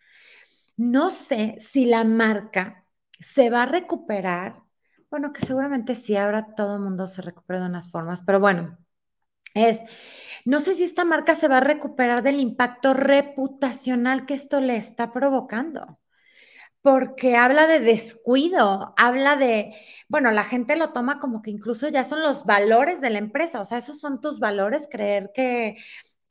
No 0.76 1.10
sé 1.10 1.56
si 1.60 1.86
la 1.86 2.04
marca 2.04 2.86
se 3.20 3.50
va 3.50 3.62
a 3.62 3.66
recuperar. 3.66 4.62
Bueno, 5.10 5.32
que 5.32 5.46
seguramente 5.46 5.94
sí, 5.94 6.16
ahora 6.16 6.54
todo 6.56 6.76
el 6.76 6.82
mundo 6.82 7.06
se 7.06 7.22
recupera 7.22 7.60
de 7.60 7.66
unas 7.66 7.90
formas, 7.90 8.22
pero 8.22 8.40
bueno, 8.40 8.78
es, 9.54 9.82
no 10.44 10.60
sé 10.60 10.74
si 10.74 10.84
esta 10.84 11.04
marca 11.04 11.34
se 11.36 11.48
va 11.48 11.58
a 11.58 11.60
recuperar 11.60 12.22
del 12.22 12.40
impacto 12.40 12.94
reputacional 12.94 14.26
que 14.26 14.34
esto 14.34 14.60
le 14.60 14.76
está 14.76 15.12
provocando 15.12 15.98
porque 16.82 17.36
habla 17.36 17.66
de 17.68 17.80
descuido, 17.80 18.92
habla 18.96 19.36
de, 19.36 19.72
bueno, 20.08 20.32
la 20.32 20.44
gente 20.44 20.76
lo 20.76 20.92
toma 20.92 21.20
como 21.20 21.40
que 21.40 21.50
incluso 21.50 21.88
ya 21.88 22.04
son 22.04 22.22
los 22.22 22.44
valores 22.44 23.00
de 23.00 23.10
la 23.10 23.18
empresa, 23.18 23.60
o 23.60 23.64
sea, 23.64 23.78
esos 23.78 24.00
son 24.00 24.20
tus 24.20 24.40
valores, 24.40 24.88
creer 24.90 25.30
que, 25.32 25.76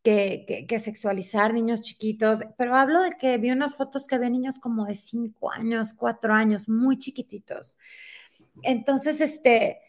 que, 0.04 0.66
que, 0.68 0.80
sexualizar 0.80 1.54
niños 1.54 1.82
chiquitos, 1.82 2.42
pero 2.58 2.76
hablo 2.76 3.02
de 3.02 3.12
que 3.12 3.38
vi 3.38 3.52
unas 3.52 3.76
fotos 3.78 4.08
que 4.08 4.16
había 4.16 4.30
niños 4.30 4.60
como 4.60 4.86
de 4.86 4.96
cinco 4.96 5.52
años, 5.52 5.94
cuatro 5.94 6.34
años, 6.34 6.68
muy 6.68 7.00
chiquititos. 7.00 7.78
Entonces, 8.64 9.22
este, 9.22 9.80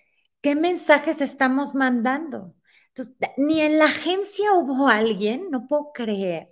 ¿qué 0.41 0.55
mensajes 0.57 1.21
estamos 1.21 1.75
mandando? 1.75 2.55
Entonces, 2.89 3.15
ni 3.39 3.61
en 3.63 3.79
la 3.79 3.87
agencia 3.87 4.53
hubo 4.55 4.89
alguien, 4.89 5.51
no 5.51 5.67
puedo 5.67 5.93
creer, 5.93 6.49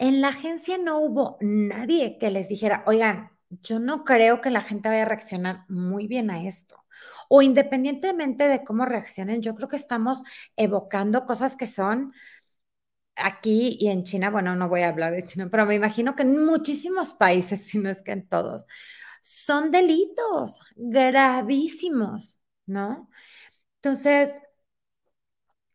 en 0.00 0.22
la 0.22 0.28
agencia 0.28 0.78
no 0.78 0.98
hubo 1.00 1.36
nadie 1.40 2.18
que 2.18 2.30
les 2.30 2.48
dijera, 2.48 2.82
oigan, 2.86 3.30
yo 3.50 3.78
no 3.78 4.04
creo 4.04 4.40
que 4.40 4.50
la 4.50 4.62
gente 4.62 4.88
vaya 4.88 5.02
a 5.02 5.06
reaccionar 5.06 5.66
muy 5.68 6.06
bien 6.08 6.30
a 6.30 6.42
esto. 6.42 6.84
O 7.28 7.42
independientemente 7.42 8.48
de 8.48 8.64
cómo 8.64 8.86
reaccionen, 8.86 9.42
yo 9.42 9.54
creo 9.54 9.68
que 9.68 9.76
estamos 9.76 10.22
evocando 10.56 11.26
cosas 11.26 11.56
que 11.56 11.66
son 11.66 12.12
aquí 13.16 13.76
y 13.80 13.88
en 13.88 14.04
China, 14.04 14.30
bueno, 14.30 14.56
no 14.56 14.68
voy 14.68 14.82
a 14.82 14.88
hablar 14.88 15.12
de 15.12 15.24
China, 15.24 15.48
pero 15.50 15.66
me 15.66 15.74
imagino 15.74 16.16
que 16.16 16.22
en 16.22 16.44
muchísimos 16.44 17.14
países, 17.14 17.64
si 17.66 17.78
no 17.78 17.90
es 17.90 18.02
que 18.02 18.12
en 18.12 18.26
todos, 18.28 18.66
son 19.22 19.70
delitos 19.70 20.60
gravísimos, 20.76 22.38
¿no? 22.66 23.10
Entonces, 23.76 24.40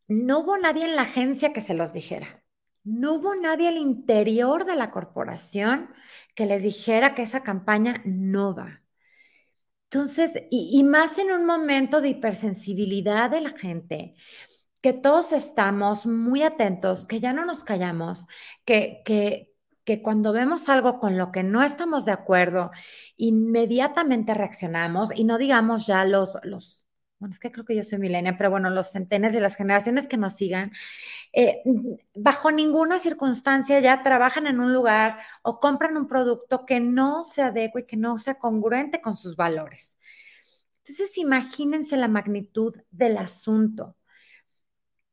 no 0.08 0.40
hubo 0.40 0.58
nadie 0.58 0.86
en 0.86 0.96
la 0.96 1.04
agencia 1.04 1.54
que 1.54 1.62
se 1.62 1.74
los 1.76 1.94
dijera. 1.94 2.44
No 2.86 3.16
hubo 3.16 3.36
nadie 3.36 3.68
al 3.68 3.78
interior 3.78 4.66
de 4.66 4.76
la 4.76 4.92
corporación 4.92 5.90
que 6.36 6.46
les 6.46 6.64
dijera 6.64 7.16
que 7.16 7.24
esa 7.24 7.44
campaña 7.44 8.02
no 8.06 8.56
va. 8.56 8.84
Entonces, 9.90 10.48
y, 10.52 10.84
más 10.84 11.18
en 11.20 11.32
un 11.32 11.46
momento 11.46 12.02
de 12.02 12.10
hipersensibilidad 12.10 13.30
de 13.30 13.42
la 13.42 13.52
gente, 13.52 14.16
que 14.82 14.94
todos 14.94 15.32
estamos 15.34 16.06
muy 16.06 16.44
atentos, 16.44 17.08
que 17.08 17.20
ya 17.20 17.34
no 17.34 17.46
nos 17.46 17.64
callamos, 17.64 18.28
que, 18.66 19.02
que, 19.06 19.54
que 19.86 20.02
cuando 20.02 20.34
vemos 20.34 20.70
algo 20.70 21.00
con 21.00 21.18
lo 21.18 21.32
que 21.32 21.44
no 21.44 21.64
estamos 21.64 22.06
de 22.06 22.12
acuerdo, 22.12 22.72
inmediatamente 23.18 24.34
reaccionamos 24.34 25.12
y 25.16 25.24
no 25.26 25.38
digamos 25.38 25.88
ya 25.88 26.06
los, 26.06 26.38
los 26.44 26.85
bueno, 27.20 27.32
es 27.32 27.40
que 27.40 27.52
creo 27.52 27.66
que 27.66 27.76
yo 27.76 27.84
soy 27.84 27.98
milenia, 28.00 28.38
pero 28.38 28.50
bueno, 28.52 28.70
los 28.70 28.92
centenes 28.92 29.34
de 29.34 29.40
las 29.40 29.56
generaciones 29.56 30.08
que 30.08 30.18
nos 30.18 30.36
sigan, 30.36 30.72
eh, 31.34 31.64
bajo 32.16 32.52
ninguna 32.52 33.00
circunstancia 33.00 33.80
ya 33.80 34.04
trabajan 34.04 34.48
en 34.48 34.60
un 34.60 34.74
lugar 34.74 35.18
o 35.42 35.60
compran 35.60 35.98
un 35.98 36.08
producto 36.08 36.66
que 36.66 36.80
no 36.80 37.24
se 37.24 37.42
adecue 37.42 37.82
y 37.82 37.86
que 37.86 37.98
no 37.98 38.18
sea 38.20 38.36
congruente 38.36 39.02
con 39.02 39.16
sus 39.16 39.36
valores. 39.36 39.96
Entonces, 40.80 41.18
imagínense 41.18 41.98
la 41.98 42.08
magnitud 42.08 42.76
del 42.92 43.18
asunto. 43.18 43.96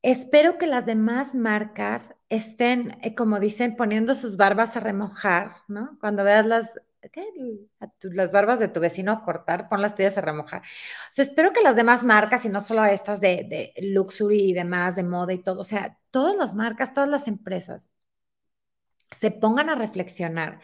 Espero 0.03 0.57
que 0.57 0.67
las 0.67 0.85
demás 0.85 1.33
marcas 1.33 2.13
estén, 2.29 2.97
eh, 3.01 3.15
como 3.15 3.39
dicen, 3.39 3.75
poniendo 3.77 4.15
sus 4.15 4.35
barbas 4.37 4.75
a 4.75 4.81
remojar, 4.81 5.51
¿no? 5.67 5.97
Cuando 6.01 6.23
veas 6.25 6.45
las, 6.45 6.79
las 8.01 8.31
barbas 8.31 8.59
de 8.59 8.67
tu 8.67 8.79
vecino 8.79 9.11
a 9.11 9.23
cortar, 9.23 9.69
pon 9.69 9.81
las 9.81 9.95
tuyas 9.95 10.17
a 10.17 10.21
remojar. 10.21 10.61
O 10.61 11.11
sea, 11.11 11.23
espero 11.23 11.53
que 11.53 11.61
las 11.61 11.75
demás 11.75 12.03
marcas, 12.03 12.45
y 12.45 12.49
no 12.49 12.61
solo 12.61 12.83
estas 12.85 13.21
de, 13.21 13.45
de 13.49 13.73
luxury 13.81 14.49
y 14.49 14.53
demás, 14.53 14.95
de 14.95 15.03
moda 15.03 15.33
y 15.33 15.39
todo, 15.43 15.61
o 15.61 15.63
sea, 15.63 15.97
todas 16.11 16.35
las 16.35 16.53
marcas, 16.53 16.93
todas 16.93 17.09
las 17.09 17.27
empresas, 17.27 17.89
se 19.13 19.31
pongan 19.31 19.69
a 19.69 19.75
reflexionar 19.75 20.59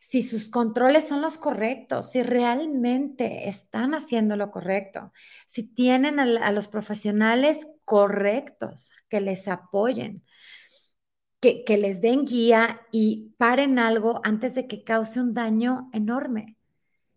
si 0.00 0.22
sus 0.22 0.48
controles 0.48 1.06
son 1.06 1.20
los 1.20 1.38
correctos, 1.38 2.10
si 2.10 2.22
realmente 2.22 3.48
están 3.48 3.94
haciendo 3.94 4.36
lo 4.36 4.50
correcto, 4.50 5.12
si 5.46 5.62
tienen 5.62 6.18
a, 6.18 6.52
los 6.52 6.68
profesionales 6.68 7.66
correctos 7.84 8.90
que 9.08 9.20
les 9.20 9.46
apoyen, 9.48 10.24
que, 11.40 11.64
les 11.78 12.00
den 12.00 12.26
guía 12.26 12.82
y 12.92 13.34
paren 13.38 13.78
algo 13.78 14.20
antes 14.24 14.54
de 14.54 14.66
que 14.66 14.84
cause 14.84 15.20
un 15.20 15.34
daño 15.34 15.90
enorme. 15.92 16.56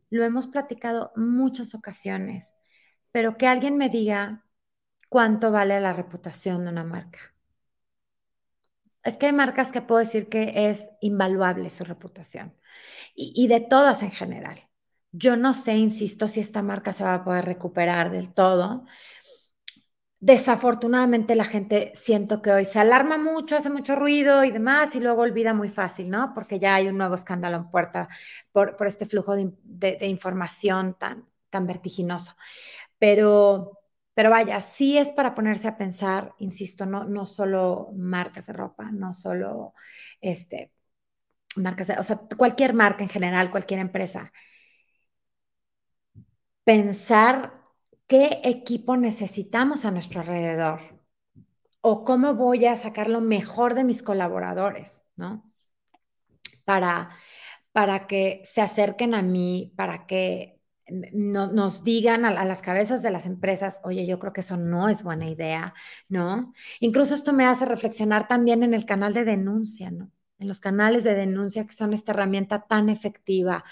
Lo 0.09 0.23
hemos 0.23 0.47
platicado 0.47 1.12
muchas 1.15 1.75
ocasiones, 1.75 2.55
pero 3.12 3.38
que 3.38 3.47
alguien 3.47 3.77
me 3.77 3.89
diga 3.89 4.45
cuánto 5.09 5.51
vale 5.51 5.79
la 5.81 5.93
reputación 5.93 6.63
de 6.65 6.71
una 6.71 6.83
marca 6.83 7.33
es 9.03 9.17
que 9.17 9.27
hay 9.27 9.33
marcas 9.33 9.71
que 9.71 9.81
puedo 9.81 9.99
decir 9.99 10.29
que 10.29 10.69
es 10.69 10.89
invaluable 11.01 11.69
su 11.69 11.83
reputación 11.83 12.53
y, 13.15 13.47
de 13.47 13.59
todas 13.59 14.01
en 14.01 14.12
general. 14.12 14.59
Yo 15.12 15.36
no 15.36 15.53
sé, 15.53 15.75
insisto, 15.75 16.27
si 16.27 16.39
esta 16.39 16.63
marca 16.63 16.93
se 16.93 17.03
va 17.03 17.15
a 17.15 17.23
poder 17.23 17.45
recuperar 17.45 18.12
del 18.12 18.33
todo. 18.33 18.86
Desafortunadamente 20.25 21.36
la 21.36 21.43
gente 21.43 21.91
siento 21.95 22.41
que 22.41 22.51
hoy 22.51 22.63
se 22.63 22.79
alarma 22.79 23.17
mucho, 23.17 23.57
hace 23.57 23.69
mucho 23.69 23.95
ruido 23.97 24.45
y 24.45 24.51
demás 24.51 24.95
y 24.95 25.01
luego 25.01 25.21
olvida 25.23 25.53
muy 25.53 25.67
fácil, 25.67 26.09
¿no? 26.09 26.33
Porque 26.33 26.59
ya 26.59 26.75
hay 26.75 26.88
un 26.88 26.97
nuevo 26.97 27.15
escándalo 27.15 27.57
en 27.57 27.69
puerta 27.69 28.07
por, 28.53 28.77
este 28.88 29.05
flujo 29.05 29.36
de, 29.36 29.51
de 29.63 30.07
información 30.07 30.95
tan, 30.97 31.27
tan 31.49 31.67
vertiginoso. 31.67 32.36
Pero 32.97 33.79
pero 34.13 34.29
vaya, 34.29 34.62
sí 34.62 34.97
es 34.97 35.12
para 35.12 35.33
ponerse 35.36 35.67
a 35.67 35.77
pensar, 35.77 36.33
insisto, 36.38 36.86
no, 36.86 37.03
no 37.05 37.25
solo 37.25 37.89
marcas 37.95 38.45
de 38.45 38.53
ropa, 38.53 38.91
no 38.91 39.13
solo 39.13 39.73
este, 40.21 40.71
marcas 41.57 41.88
de, 41.88 41.95
o 41.99 42.03
sea, 42.03 42.21
cualquier 42.38 42.73
marca 42.73 43.03
en 43.03 43.09
general, 43.09 43.51
cualquier 43.51 43.79
empresa. 43.81 44.31
Pensar 46.65 47.62
qué 48.13 48.41
equipo 48.43 48.95
necesitamos 48.95 49.86
a 49.86 49.91
nuestro 49.91 50.21
alrededor 50.21 50.82
o 51.82 52.04
cómo 52.04 52.36
voy 52.36 52.67
a 52.67 52.76
sacar 52.76 53.10
lo 53.10 53.21
mejor 53.21 53.73
de 53.73 53.84
mis 53.84 54.04
colaboradores, 54.04 55.08
¿no? 55.15 55.52
Para, 56.63 57.10
para 57.71 58.06
que 58.06 58.43
se 58.45 58.62
acerquen 58.62 59.15
a 59.15 59.23
mí, 59.23 59.73
para 59.76 60.06
que 60.06 60.62
no, 61.12 61.47
nos 61.52 61.84
digan 61.84 62.23
a, 62.23 62.45
las 62.45 62.62
cabezas 62.62 63.02
de 63.02 63.10
las 63.10 63.26
empresas, 63.26 63.82
oye, 63.84 64.06
yo 64.06 64.19
creo 64.19 64.32
que 64.32 64.41
eso 64.41 64.58
no 64.58 64.89
es 64.89 65.02
buena 65.02 65.28
idea, 65.28 65.73
¿no? 66.08 66.54
Incluso 66.82 67.15
esto 67.15 67.34
me 67.34 67.47
hace 67.47 67.65
reflexionar 67.65 68.28
también 68.28 68.62
en 68.62 68.76
el 68.76 68.86
canal 68.86 69.15
de 69.15 69.26
denuncia, 69.26 69.89
¿no? 69.89 70.12
En 70.38 70.47
los 70.47 70.60
canales 70.60 71.04
de 71.04 71.15
denuncia 71.15 71.65
que 71.65 71.73
son 71.73 71.93
esta 71.93 72.12
herramienta 72.12 72.67
tan 72.67 72.89
efectiva 72.89 73.63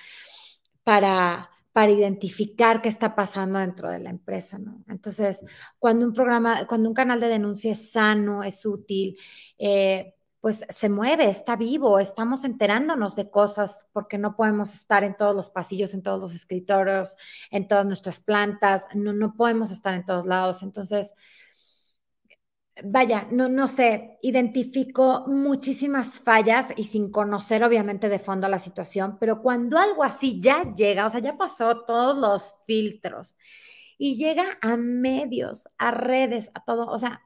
para, 0.83 1.51
para 1.71 1.91
identificar 1.91 2.81
qué 2.81 2.89
está 2.89 3.15
pasando 3.15 3.59
dentro 3.59 3.89
de 3.89 3.99
la 3.99 4.09
empresa, 4.09 4.57
¿no? 4.59 4.83
Entonces, 4.87 5.43
cuando 5.79 6.05
un 6.05 6.13
programa, 6.13 6.67
cuando 6.67 6.89
un 6.89 6.95
canal 6.95 7.19
de 7.19 7.27
denuncia 7.27 7.71
es 7.71 7.91
sano, 7.91 8.43
es 8.43 8.65
útil, 8.65 9.17
eh, 9.57 10.15
pues 10.41 10.65
se 10.69 10.89
mueve, 10.89 11.29
está 11.29 11.55
vivo, 11.55 11.99
estamos 11.99 12.43
enterándonos 12.43 13.15
de 13.15 13.29
cosas 13.29 13.87
porque 13.93 14.17
no 14.17 14.35
podemos 14.35 14.73
estar 14.73 15.03
en 15.03 15.15
todos 15.15 15.35
los 15.35 15.51
pasillos, 15.51 15.93
en 15.93 16.01
todos 16.01 16.19
los 16.19 16.33
escritorios, 16.33 17.15
en 17.51 17.67
todas 17.67 17.85
nuestras 17.85 18.19
plantas, 18.19 18.87
no, 18.95 19.13
no 19.13 19.33
podemos 19.35 19.69
estar 19.69 19.93
en 19.93 20.03
todos 20.03 20.25
lados. 20.25 20.63
Entonces, 20.63 21.13
vaya, 22.83 23.27
no, 23.31 23.49
no 23.49 23.67
sé, 23.67 24.17
identifico 24.21 25.25
muchísimas 25.27 26.19
fallas 26.19 26.69
y 26.75 26.83
sin 26.83 27.11
conocer 27.11 27.63
obviamente 27.63 28.09
de 28.09 28.19
fondo 28.19 28.47
la 28.47 28.59
situación, 28.59 29.17
pero 29.19 29.41
cuando 29.41 29.77
algo 29.77 30.03
así 30.03 30.39
ya 30.41 30.73
llega, 30.73 31.05
o 31.05 31.09
sea, 31.09 31.19
ya 31.21 31.37
pasó 31.37 31.83
todos 31.85 32.17
los 32.17 32.55
filtros 32.65 33.37
y 33.97 34.17
llega 34.17 34.43
a 34.61 34.77
medios, 34.77 35.69
a 35.77 35.91
redes, 35.91 36.49
a 36.53 36.63
todo, 36.63 36.87
o 36.87 36.97
sea, 36.97 37.21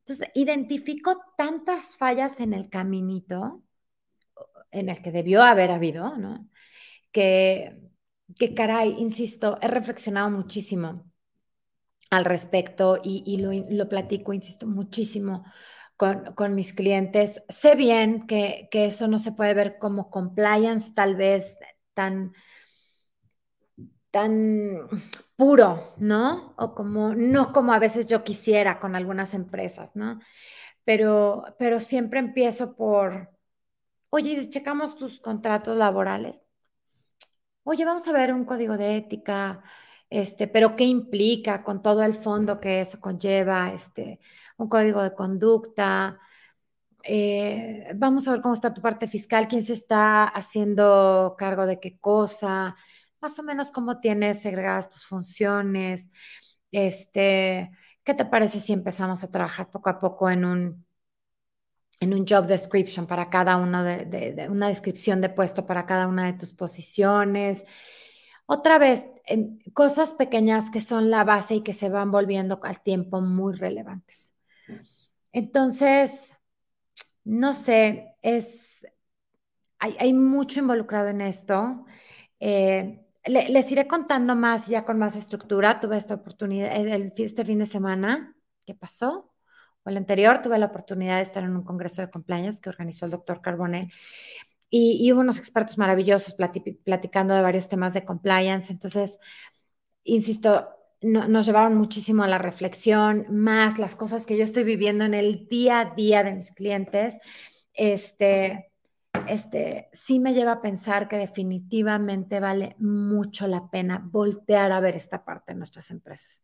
entonces, 0.00 0.30
identifico 0.34 1.20
tantas 1.36 1.96
fallas 1.96 2.40
en 2.40 2.54
el 2.54 2.70
caminito 2.70 3.62
en 4.70 4.88
el 4.88 5.02
que 5.02 5.12
debió 5.12 5.42
haber 5.42 5.70
habido, 5.70 6.16
¿no? 6.18 6.48
Que, 7.12 7.78
que 8.38 8.54
caray, 8.54 8.94
insisto, 8.98 9.58
he 9.60 9.68
reflexionado 9.68 10.30
muchísimo 10.30 11.07
al 12.10 12.24
respecto 12.24 13.00
y, 13.02 13.38
lo, 13.38 13.88
platico, 13.88 14.32
insisto, 14.32 14.66
muchísimo 14.66 15.44
con, 15.96 16.34
con, 16.34 16.54
mis 16.54 16.72
clientes. 16.72 17.42
Sé 17.48 17.74
bien 17.74 18.26
que, 18.26 18.68
que 18.70 18.86
eso 18.86 19.08
no 19.08 19.18
se 19.18 19.32
puede 19.32 19.54
ver 19.54 19.78
como 19.78 20.10
compliance 20.10 20.92
tal 20.94 21.16
vez 21.16 21.56
tan 21.94 22.32
tan 24.10 24.88
puro, 25.36 25.94
¿no? 25.98 26.54
O 26.56 26.74
como, 26.74 27.14
no 27.14 27.52
como 27.52 27.72
a 27.72 27.78
veces 27.78 28.06
yo 28.06 28.24
quisiera 28.24 28.80
con 28.80 28.96
algunas 28.96 29.34
empresas, 29.34 29.94
¿no? 29.96 30.20
Pero, 30.84 31.44
pero 31.58 31.78
siempre 31.80 32.20
empiezo 32.20 32.76
por, 32.76 33.30
oye, 34.10 34.48
checamos 34.50 34.96
tus 34.96 35.20
contratos 35.20 35.76
laborales. 35.76 36.44
Oye, 37.64 37.84
vamos 37.84 38.08
a 38.08 38.12
ver 38.12 38.32
un 38.32 38.44
código 38.44 38.76
de 38.78 38.96
ética, 38.96 39.62
este, 40.10 40.48
pero 40.48 40.76
¿qué 40.76 40.84
implica 40.84 41.62
con 41.62 41.82
todo 41.82 42.02
el 42.02 42.14
fondo 42.14 42.60
que 42.60 42.80
eso 42.80 43.00
conlleva, 43.00 43.72
este, 43.72 44.20
un 44.56 44.68
código 44.68 45.02
de 45.02 45.14
conducta? 45.14 46.18
Eh, 47.04 47.90
vamos 47.96 48.28
a 48.28 48.32
ver 48.32 48.40
cómo 48.42 48.54
está 48.54 48.74
tu 48.74 48.82
parte 48.82 49.08
fiscal, 49.08 49.48
quién 49.48 49.64
se 49.64 49.72
está 49.74 50.24
haciendo 50.24 51.36
cargo 51.38 51.66
de 51.66 51.80
qué 51.80 51.98
cosa, 51.98 52.76
más 53.20 53.38
o 53.38 53.42
menos 53.42 53.70
cómo 53.70 54.00
tienes 54.00 54.42
segregadas 54.42 54.90
tus 54.90 55.06
funciones. 55.06 56.10
Este, 56.70 57.70
¿qué 58.04 58.14
te 58.14 58.24
parece 58.24 58.60
si 58.60 58.72
empezamos 58.72 59.24
a 59.24 59.30
trabajar 59.30 59.70
poco 59.70 59.90
a 59.90 60.00
poco 60.00 60.30
en 60.30 60.44
un, 60.44 60.86
en 62.00 62.14
un 62.14 62.26
job 62.26 62.46
description 62.46 63.06
para 63.06 63.30
cada 63.30 63.56
uno 63.56 63.82
de, 63.84 64.48
una 64.50 64.68
descripción 64.68 65.20
de 65.20 65.30
puesto 65.30 65.66
para 65.66 65.86
cada 65.86 66.06
una 66.08 66.26
de 66.26 66.34
tus 66.34 66.52
posiciones? 66.52 67.64
Otra 68.46 68.78
vez, 68.78 69.08
cosas 69.74 70.14
pequeñas 70.14 70.70
que 70.70 70.80
son 70.80 71.10
la 71.10 71.24
base 71.24 71.56
y 71.56 71.62
que 71.62 71.72
se 71.72 71.88
van 71.88 72.10
volviendo 72.10 72.60
al 72.62 72.80
tiempo 72.80 73.20
muy 73.20 73.54
relevantes. 73.54 74.34
Entonces, 75.32 76.32
no 77.24 77.54
sé, 77.54 78.16
es, 78.22 78.86
hay, 79.78 79.96
hay 79.98 80.12
mucho 80.12 80.60
involucrado 80.60 81.08
en 81.08 81.20
esto. 81.20 81.84
Eh, 82.40 83.04
les 83.26 83.70
iré 83.70 83.86
contando 83.86 84.34
más 84.34 84.68
ya 84.68 84.84
con 84.84 84.98
más 84.98 85.16
estructura. 85.16 85.80
Tuve 85.80 85.96
esta 85.96 86.14
oportunidad 86.14 86.72
este 86.74 87.44
fin 87.44 87.58
de 87.58 87.66
semana 87.66 88.34
que 88.66 88.74
pasó, 88.74 89.32
o 89.82 89.90
el 89.90 89.96
anterior, 89.96 90.42
tuve 90.42 90.58
la 90.58 90.66
oportunidad 90.66 91.16
de 91.16 91.22
estar 91.22 91.44
en 91.44 91.56
un 91.56 91.64
congreso 91.64 92.02
de 92.02 92.10
compliance 92.10 92.60
que 92.60 92.68
organizó 92.68 93.04
el 93.04 93.12
doctor 93.12 93.40
Carbonell 93.40 93.90
y, 94.70 95.10
hubo 95.12 95.20
unos 95.20 95.38
expertos 95.38 95.78
maravillosos 95.78 96.34
platicando 96.84 97.34
de 97.34 97.42
varios 97.42 97.68
temas 97.68 97.94
de 97.94 98.04
compliance. 98.04 98.72
Entonces, 98.72 99.18
insisto, 100.04 100.68
nos 101.00 101.46
llevaron 101.46 101.76
muchísimo 101.76 102.24
a 102.24 102.28
la 102.28 102.38
reflexión, 102.38 103.26
más 103.30 103.78
las 103.78 103.94
cosas 103.94 104.26
que 104.26 104.36
yo 104.36 104.42
estoy 104.42 104.64
viviendo 104.64 105.04
en 105.04 105.14
el 105.14 105.48
día 105.48 105.80
a 105.80 105.94
día 105.94 106.24
de 106.24 106.32
mis 106.32 106.50
clientes, 106.50 107.18
este, 107.72 108.72
este, 109.28 109.88
sí 109.92 110.18
me 110.18 110.34
lleva 110.34 110.52
a 110.52 110.60
pensar 110.60 111.08
que 111.08 111.16
definitivamente 111.16 112.40
vale 112.40 112.74
mucho 112.78 113.46
la 113.46 113.70
pena 113.70 114.02
voltear 114.04 114.72
a 114.72 114.80
ver 114.80 114.96
esta 114.96 115.24
parte 115.24 115.52
de 115.52 115.58
nuestras 115.58 115.90
empresas. 115.90 116.42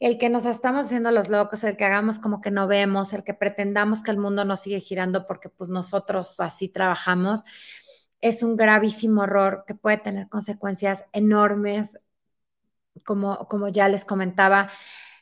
El 0.00 0.18
que 0.18 0.28
nos 0.28 0.46
estamos 0.46 0.86
haciendo 0.86 1.10
los 1.10 1.28
locos, 1.28 1.64
el 1.64 1.76
que 1.76 1.84
hagamos 1.84 2.18
como 2.18 2.40
que 2.40 2.50
no 2.50 2.66
vemos, 2.66 3.12
el 3.12 3.24
que 3.24 3.34
pretendamos 3.34 4.02
que 4.02 4.10
el 4.10 4.18
mundo 4.18 4.44
no 4.44 4.56
sigue 4.56 4.80
girando 4.80 5.26
porque 5.26 5.48
pues 5.48 5.70
nosotros 5.70 6.38
así 6.40 6.68
trabajamos, 6.68 7.44
es 8.20 8.42
un 8.42 8.56
gravísimo 8.56 9.24
error 9.24 9.64
que 9.66 9.74
puede 9.74 9.98
tener 9.98 10.28
consecuencias 10.28 11.04
enormes 11.12 11.98
como, 13.04 13.48
como 13.48 13.68
ya 13.68 13.88
les 13.88 14.04
comentaba, 14.04 14.70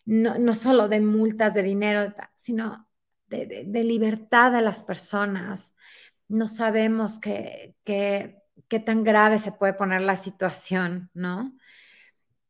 no, 0.04 0.38
no 0.38 0.54
solo 0.54 0.88
de 0.88 1.00
multas 1.00 1.54
de 1.54 1.62
dinero, 1.62 2.14
sino 2.34 2.86
de, 3.28 3.84
libertad 3.84 4.52
de 4.52 4.62
las 4.62 4.82
personas. 4.82 5.74
No 6.28 6.48
sabemos 6.48 7.18
qué, 7.18 7.74
qué, 7.84 8.42
qué, 8.68 8.80
tan 8.80 9.04
grave 9.04 9.38
se 9.38 9.52
puede 9.52 9.74
poner 9.74 10.02
la 10.02 10.16
situación, 10.16 11.10
¿no? 11.14 11.52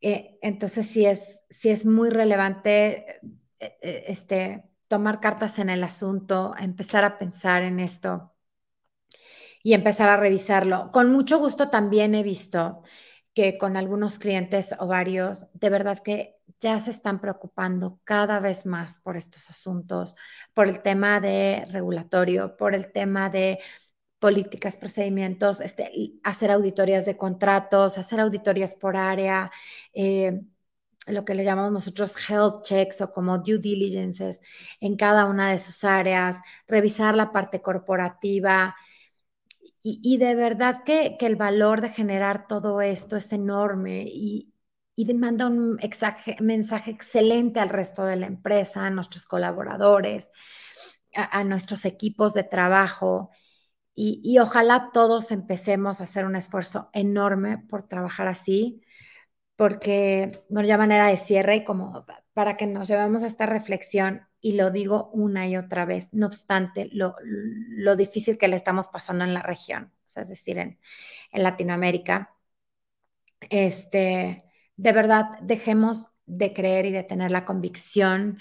Eh, 0.02 0.38
entonces 0.42 0.86
sí 0.86 1.06
es, 1.06 1.40
sí 1.48 1.70
es 1.70 1.86
muy 1.86 2.10
relevante 2.10 3.20
eh, 3.60 3.78
eh, 3.80 4.04
este, 4.08 4.64
tomar 4.88 5.20
cartas 5.20 5.58
en 5.60 5.70
el 5.70 5.84
asunto, 5.84 6.54
empezar 6.58 7.04
a 7.04 7.18
pensar 7.18 7.62
en 7.62 7.78
esto 7.80 8.34
y 9.62 9.74
empezar 9.74 10.08
a 10.08 10.16
revisarlo. 10.16 10.90
Con 10.92 11.12
mucho 11.12 11.38
gusto 11.38 11.68
también 11.68 12.14
he 12.14 12.22
visto 12.22 12.82
que 13.34 13.56
con 13.58 13.76
algunos 13.76 14.18
clientes 14.18 14.74
o 14.78 14.86
varios, 14.86 15.46
de 15.54 15.70
verdad 15.70 16.00
que 16.00 16.36
ya 16.60 16.78
se 16.80 16.90
están 16.90 17.20
preocupando 17.20 18.00
cada 18.04 18.40
vez 18.40 18.66
más 18.66 18.98
por 18.98 19.16
estos 19.16 19.50
asuntos, 19.50 20.14
por 20.54 20.68
el 20.68 20.82
tema 20.82 21.20
de 21.20 21.64
regulatorio, 21.70 22.56
por 22.56 22.74
el 22.74 22.92
tema 22.92 23.30
de 23.30 23.58
políticas, 24.22 24.76
procedimientos, 24.76 25.60
este, 25.60 25.90
hacer 26.22 26.52
auditorías 26.52 27.04
de 27.06 27.16
contratos, 27.16 27.98
hacer 27.98 28.20
auditorías 28.20 28.76
por 28.76 28.96
área, 28.96 29.50
eh, 29.92 30.42
lo 31.08 31.24
que 31.24 31.34
le 31.34 31.44
llamamos 31.44 31.72
nosotros 31.72 32.14
health 32.30 32.62
checks 32.62 33.00
o 33.00 33.12
como 33.12 33.38
due 33.38 33.58
diligences 33.58 34.40
en 34.80 34.96
cada 34.96 35.26
una 35.26 35.50
de 35.50 35.58
sus 35.58 35.82
áreas, 35.82 36.38
revisar 36.68 37.16
la 37.16 37.32
parte 37.32 37.60
corporativa, 37.62 38.76
y, 39.84 40.16
de 40.18 40.36
verdad 40.36 40.84
que, 40.84 41.16
el 41.20 41.34
valor 41.36 41.80
de 41.80 41.88
generar 41.88 42.46
todo 42.46 42.80
esto 42.80 43.16
es 43.16 43.32
enorme 43.32 44.04
y, 44.06 44.54
y 44.94 45.12
manda 45.14 45.46
un 45.46 45.78
mensaje 46.40 46.90
excelente 46.92 47.58
al 47.58 47.68
resto 47.68 48.04
de 48.04 48.16
la 48.16 48.26
empresa, 48.28 48.86
a 48.86 48.90
nuestros 48.90 49.24
colaboradores, 49.24 50.30
a, 51.14 51.44
nuestros 51.44 51.84
equipos 51.84 52.34
de 52.34 52.44
trabajo. 52.44 53.30
Y, 53.94 54.38
ojalá 54.38 54.90
todos 54.92 55.32
empecemos 55.32 56.00
a 56.00 56.04
hacer 56.04 56.24
un 56.24 56.36
esfuerzo 56.36 56.88
enorme 56.94 57.58
por 57.58 57.82
trabajar 57.82 58.26
así, 58.28 58.82
porque, 59.56 60.44
bueno, 60.48 60.68
ya 60.68 60.78
manera 60.78 61.08
de 61.08 61.16
cierre 61.16 61.56
y 61.56 61.64
como 61.64 62.06
para 62.32 62.56
que 62.56 62.66
nos 62.66 62.88
llevemos 62.88 63.22
a 63.22 63.26
esta 63.26 63.46
reflexión, 63.46 64.22
y 64.40 64.52
lo 64.56 64.70
digo 64.70 65.10
una 65.12 65.46
y 65.48 65.56
otra 65.56 65.84
vez, 65.84 66.08
no 66.12 66.26
obstante 66.26 66.88
lo, 66.92 67.16
lo 67.22 67.96
difícil 67.96 68.38
que 68.38 68.48
le 68.48 68.56
estamos 68.56 68.88
pasando 68.88 69.24
en 69.24 69.34
la 69.34 69.42
región, 69.42 69.92
o 70.04 70.08
sea, 70.08 70.22
es 70.24 70.30
decir, 70.30 70.58
en, 70.58 70.78
en 71.32 71.42
Latinoamérica, 71.42 72.34
este, 73.50 74.44
de 74.76 74.92
verdad, 74.92 75.26
dejemos 75.42 76.06
de 76.26 76.52
creer 76.52 76.86
y 76.86 76.92
de 76.92 77.02
tener 77.02 77.30
la 77.30 77.44
convicción 77.44 78.38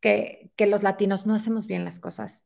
que, 0.00 0.50
que 0.56 0.66
los 0.66 0.82
latinos 0.82 1.26
no 1.26 1.34
hacemos 1.34 1.66
bien 1.66 1.84
las 1.84 2.00
cosas, 2.00 2.44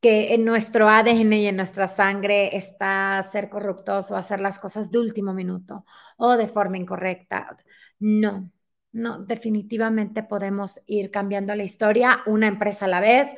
que 0.00 0.34
en 0.34 0.44
nuestro 0.44 0.88
ADN 0.88 1.32
y 1.40 1.46
en 1.46 1.56
nuestra 1.56 1.88
sangre 1.88 2.56
está 2.56 3.22
ser 3.32 3.50
corruptos 3.50 4.10
o 4.10 4.16
hacer 4.16 4.40
las 4.40 4.58
cosas 4.58 4.90
de 4.90 4.98
último 4.98 5.34
minuto 5.34 5.84
o 6.16 6.36
de 6.36 6.48
forma 6.48 6.78
incorrecta. 6.78 7.56
No, 7.98 8.50
no, 8.92 9.18
definitivamente 9.20 10.22
podemos 10.22 10.80
ir 10.86 11.10
cambiando 11.10 11.54
la 11.54 11.64
historia 11.64 12.22
una 12.26 12.48
empresa 12.48 12.86
a 12.86 12.88
la 12.88 13.00
vez, 13.00 13.28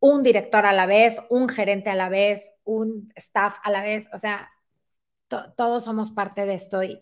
un 0.00 0.22
director 0.22 0.64
a 0.66 0.72
la 0.72 0.86
vez, 0.86 1.20
un 1.28 1.48
gerente 1.48 1.90
a 1.90 1.94
la 1.94 2.08
vez, 2.08 2.52
un 2.64 3.12
staff 3.16 3.58
a 3.62 3.70
la 3.70 3.82
vez, 3.82 4.08
o 4.14 4.18
sea, 4.18 4.50
todos 5.56 5.84
somos 5.84 6.10
parte 6.10 6.46
de 6.46 6.54
esto 6.54 6.82
y, 6.82 7.00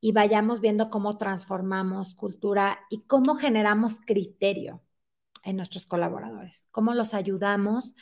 y 0.00 0.12
vayamos 0.12 0.60
viendo 0.60 0.90
cómo 0.90 1.16
transformamos 1.16 2.14
cultura 2.14 2.80
y 2.90 3.02
cómo 3.06 3.36
generamos 3.36 4.00
criterio 4.00 4.82
en 5.42 5.56
nuestros 5.56 5.86
colaboradores, 5.86 6.68
cómo 6.70 6.94
los 6.94 7.14
ayudamos 7.14 7.94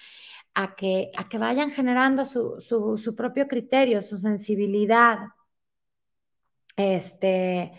a 0.54 0.74
que, 0.74 1.10
a 1.16 1.28
que 1.28 1.38
vayan 1.38 1.70
generando 1.70 2.24
su, 2.24 2.60
su, 2.60 2.98
su 2.98 3.14
propio 3.14 3.48
criterio, 3.48 4.00
su 4.00 4.18
sensibilidad. 4.18 5.18
Este, 6.76 7.72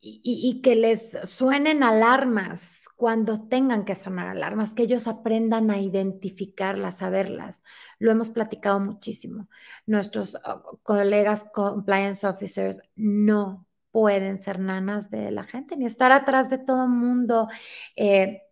y, 0.00 0.60
que 0.62 0.76
les 0.76 1.16
suenen 1.24 1.82
alarmas 1.82 2.84
cuando 2.96 3.48
tengan 3.48 3.84
que 3.84 3.94
sonar 3.94 4.28
alarmas, 4.28 4.74
que 4.74 4.84
ellos 4.84 5.08
aprendan 5.08 5.70
a 5.70 5.78
identificarlas, 5.78 7.02
a 7.02 7.10
verlas. 7.10 7.62
Lo 7.98 8.10
hemos 8.10 8.30
platicado 8.30 8.80
muchísimo. 8.80 9.48
Nuestros 9.86 10.36
oh, 10.44 10.78
colegas 10.82 11.44
compliance 11.52 12.26
officers 12.26 12.80
no 12.96 13.66
pueden 13.90 14.38
ser 14.38 14.60
nanas 14.60 15.10
de 15.10 15.30
la 15.30 15.44
gente 15.44 15.76
ni 15.76 15.86
estar 15.86 16.12
atrás 16.12 16.50
de 16.50 16.58
todo 16.58 16.86
mundo. 16.86 17.48
Eh, 17.96 18.42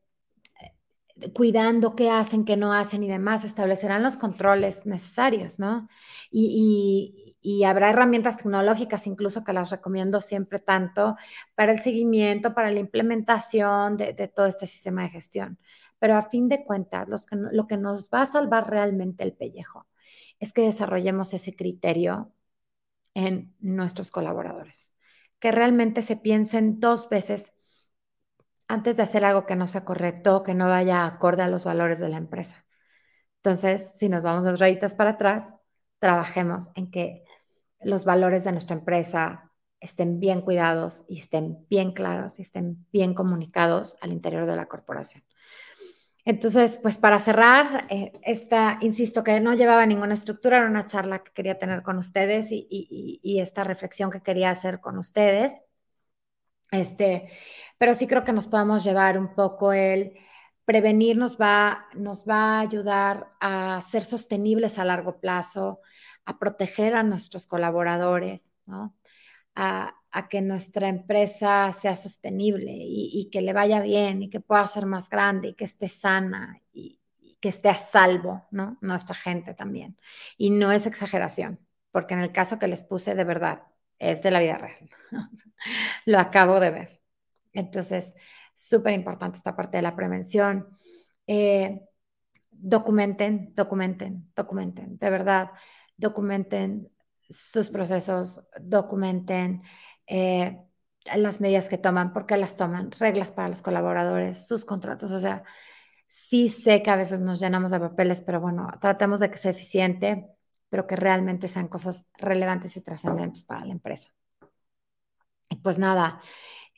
cuidando 1.34 1.96
qué 1.96 2.10
hacen, 2.10 2.44
qué 2.44 2.56
no 2.56 2.72
hacen 2.72 3.02
y 3.02 3.08
demás, 3.08 3.44
establecerán 3.44 4.02
los 4.02 4.16
controles 4.16 4.86
necesarios, 4.86 5.58
¿no? 5.58 5.88
Y, 6.30 7.36
y 7.46 7.62
habrá 7.62 7.90
herramientas 7.90 8.38
tecnológicas 8.38 9.06
incluso 9.06 9.44
que 9.44 9.52
las 9.52 9.70
recomiendo 9.70 10.20
siempre 10.20 10.58
tanto 10.58 11.16
para 11.54 11.70
el 11.70 11.78
seguimiento, 11.78 12.54
para 12.54 12.72
la 12.72 12.80
implementación 12.80 13.96
de, 13.96 14.14
todo 14.28 14.46
este 14.46 14.66
sistema 14.66 15.02
de 15.02 15.10
gestión. 15.10 15.58
Pero 16.00 16.16
a 16.16 16.22
fin 16.22 16.48
de 16.48 16.64
cuentas, 16.64 17.08
lo 17.30 17.66
que 17.68 17.76
nos 17.76 18.10
va 18.10 18.22
a 18.22 18.26
salvar 18.26 18.68
realmente 18.68 19.22
el 19.22 19.32
pellejo 19.32 19.86
es 20.40 20.52
que 20.52 20.62
desarrollemos 20.62 21.32
ese 21.34 21.54
criterio 21.54 22.32
en 23.14 23.54
nuestros 23.60 24.10
colaboradores, 24.10 24.92
que 25.38 25.52
realmente 25.52 26.02
se 26.02 26.16
piensen 26.16 26.80
dos 26.80 27.08
veces 27.08 27.52
antes 28.68 28.96
de 28.96 29.02
hacer 29.02 29.24
algo 29.24 29.46
que 29.46 29.56
no 29.56 29.66
sea 29.66 29.84
correcto 29.84 30.42
que 30.42 30.54
no 30.54 30.68
vaya 30.68 31.06
acorde 31.06 31.42
a 31.42 31.48
los 31.48 31.64
valores 31.64 31.98
de 31.98 32.08
la 32.08 32.16
empresa. 32.16 32.64
Entonces, 33.36 33.94
si 33.96 34.08
nos 34.08 34.22
vamos 34.22 34.44
dos 34.44 34.58
rayitas 34.58 34.94
para 34.94 35.10
atrás, 35.10 35.54
trabajemos 35.98 36.70
en 36.74 36.90
que 36.90 37.24
los 37.80 38.04
valores 38.04 38.44
de 38.44 38.52
nuestra 38.52 38.76
empresa 38.76 39.52
estén 39.80 40.20
bien 40.20 40.40
cuidados 40.40 41.04
y 41.08 41.18
estén 41.18 41.66
bien 41.68 41.92
claros 41.92 42.38
y 42.38 42.42
estén 42.42 42.86
bien 42.92 43.14
comunicados 43.14 43.96
al 44.00 44.12
interior 44.12 44.46
de 44.46 44.56
la 44.56 44.66
corporación. 44.66 45.22
Entonces, 46.24 46.80
pues 46.82 46.98
para 46.98 47.20
cerrar, 47.20 47.86
eh, 47.88 48.12
esta, 48.22 48.78
insisto 48.80 49.22
que 49.22 49.38
no 49.38 49.54
llevaba 49.54 49.86
ninguna 49.86 50.14
estructura, 50.14 50.56
era 50.56 50.66
una 50.66 50.84
charla 50.84 51.22
que 51.22 51.30
quería 51.32 51.56
tener 51.56 51.84
con 51.84 51.98
ustedes 51.98 52.48
y, 52.50 53.38
esta 53.40 53.62
reflexión 53.62 54.10
que 54.10 54.20
quería 54.20 54.50
hacer 54.50 54.80
con 54.80 54.98
ustedes. 54.98 55.52
Este, 56.70 57.30
pero 57.78 57.94
sí 57.94 58.06
creo 58.06 58.24
que 58.24 58.32
nos 58.32 58.48
podemos 58.48 58.84
llevar 58.84 59.18
un 59.18 59.34
poco 59.34 59.72
el 59.72 60.14
prevenir 60.66 61.16
nos 61.16 61.38
va, 61.38 61.86
nos 61.94 62.24
va 62.24 62.58
a 62.58 62.60
ayudar 62.60 63.32
a 63.40 63.80
ser 63.80 64.02
sostenibles 64.02 64.78
a 64.78 64.84
largo 64.84 65.20
plazo, 65.20 65.80
a 66.26 66.38
proteger 66.38 66.94
a 66.94 67.04
nuestros 67.04 67.46
colaboradores, 67.46 68.52
¿no? 68.66 68.94
A, 69.54 69.94
que 70.30 70.40
nuestra 70.40 70.88
empresa 70.88 71.70
sea 71.72 71.94
sostenible 71.94 72.72
y, 72.74 73.28
que 73.30 73.42
le 73.42 73.52
vaya 73.52 73.80
bien 73.80 74.22
y 74.22 74.30
que 74.30 74.40
pueda 74.40 74.66
ser 74.66 74.86
más 74.86 75.10
grande 75.10 75.48
y 75.48 75.54
que 75.54 75.66
esté 75.66 75.88
sana 75.88 76.62
y, 76.72 76.98
que 77.38 77.50
esté 77.50 77.68
a 77.68 77.74
salvo, 77.74 78.46
¿no? 78.50 78.78
Nuestra 78.80 79.14
gente 79.14 79.52
también. 79.52 79.98
Y 80.38 80.50
no 80.50 80.72
es 80.72 80.86
exageración, 80.86 81.60
porque 81.92 82.14
en 82.14 82.20
el 82.20 82.32
caso 82.32 82.58
que 82.58 82.66
les 82.66 82.82
puse 82.82 83.14
de 83.14 83.24
verdad, 83.24 83.64
es 83.98 84.22
de 84.22 84.30
la 84.30 84.40
vida 84.40 84.58
real. 84.58 84.90
Lo 86.06 86.18
acabo 86.18 86.60
de 86.60 86.70
ver. 86.70 87.00
Entonces, 87.52 88.14
súper 88.54 88.94
importante 88.94 89.38
esta 89.38 89.56
parte 89.56 89.78
de 89.78 89.82
la 89.82 89.96
prevención. 89.96 90.68
Eh, 91.26 91.80
documenten, 92.50 93.54
documenten, 93.54 94.30
documenten, 94.34 94.98
de 94.98 95.10
verdad 95.10 95.50
documenten 95.96 96.90
sus 97.28 97.70
procesos, 97.70 98.42
documenten 98.60 99.62
eh, 100.06 100.58
las 101.16 101.40
medidas 101.40 101.68
que 101.68 101.78
toman, 101.78 102.12
por 102.12 102.26
qué 102.26 102.36
las 102.36 102.56
toman, 102.56 102.90
reglas 102.92 103.32
para 103.32 103.48
los 103.48 103.62
colaboradores, 103.62 104.46
sus 104.46 104.64
contratos. 104.64 105.10
O 105.12 105.18
sea, 105.18 105.42
sí 106.08 106.48
sé 106.48 106.82
que 106.82 106.90
a 106.90 106.96
veces 106.96 107.20
nos 107.20 107.40
llenamos 107.40 107.70
de 107.70 107.80
papeles, 107.80 108.22
pero 108.22 108.40
bueno, 108.40 108.68
tratemos 108.80 109.20
de 109.20 109.30
que 109.30 109.38
sea 109.38 109.50
eficiente, 109.52 110.28
pero 110.68 110.86
que 110.86 110.96
realmente 110.96 111.48
sean 111.48 111.68
cosas 111.68 112.04
relevantes 112.18 112.76
y 112.76 112.80
trascendentes 112.82 113.44
para 113.44 113.64
la 113.64 113.72
empresa. 113.72 114.10
Y 115.48 115.56
pues 115.56 115.78
nada, 115.78 116.20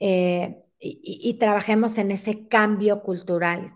eh, 0.01 0.63
y, 0.81 1.35
trabajemos 1.39 1.99
en 1.99 2.13
ese 2.13 2.49
cambio 2.49 3.03
cultural, 3.03 3.75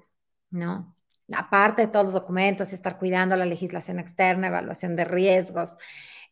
¿no? 0.51 0.97
Aparte 1.35 1.83
de 1.83 1.89
todos 1.89 2.07
los 2.07 2.15
documentos 2.15 2.73
y 2.73 2.75
estar 2.75 2.99
cuidando 2.99 3.37
la 3.37 3.47
legislación 3.47 3.99
externa, 3.99 4.49
evaluación 4.49 4.97
de 4.97 5.05
riesgos, 5.05 5.77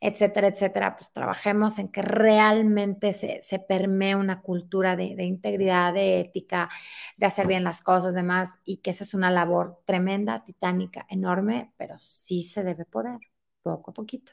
etcétera, 0.01 0.49
etcétera, 0.49 0.97
pues 0.97 1.13
trabajemos 1.13 1.79
en 1.79 1.89
que 1.89 2.03
realmente 2.03 3.13
se, 3.13 3.41
se 3.43 3.59
permee 3.59 4.15
una 4.15 4.43
cultura 4.43 4.97
de, 4.97 5.15
de, 5.17 5.25
integridad, 5.25 5.93
de 5.95 6.21
ética, 6.21 6.71
de 7.17 7.27
hacer 7.27 7.47
bien 7.47 7.65
las 7.65 7.83
cosas, 7.83 8.15
demás, 8.15 8.55
y 8.65 8.79
que 8.79 8.91
esa 8.91 9.05
es 9.05 9.15
una 9.15 9.31
labor 9.31 9.83
tremenda, 9.85 10.45
titánica, 10.45 11.07
enorme, 11.11 11.73
pero 11.77 11.97
sí 11.99 12.43
se 12.43 12.63
debe 12.65 12.85
poder, 12.87 13.19
poco 13.63 13.91
a 13.91 13.95
poquito 13.95 14.33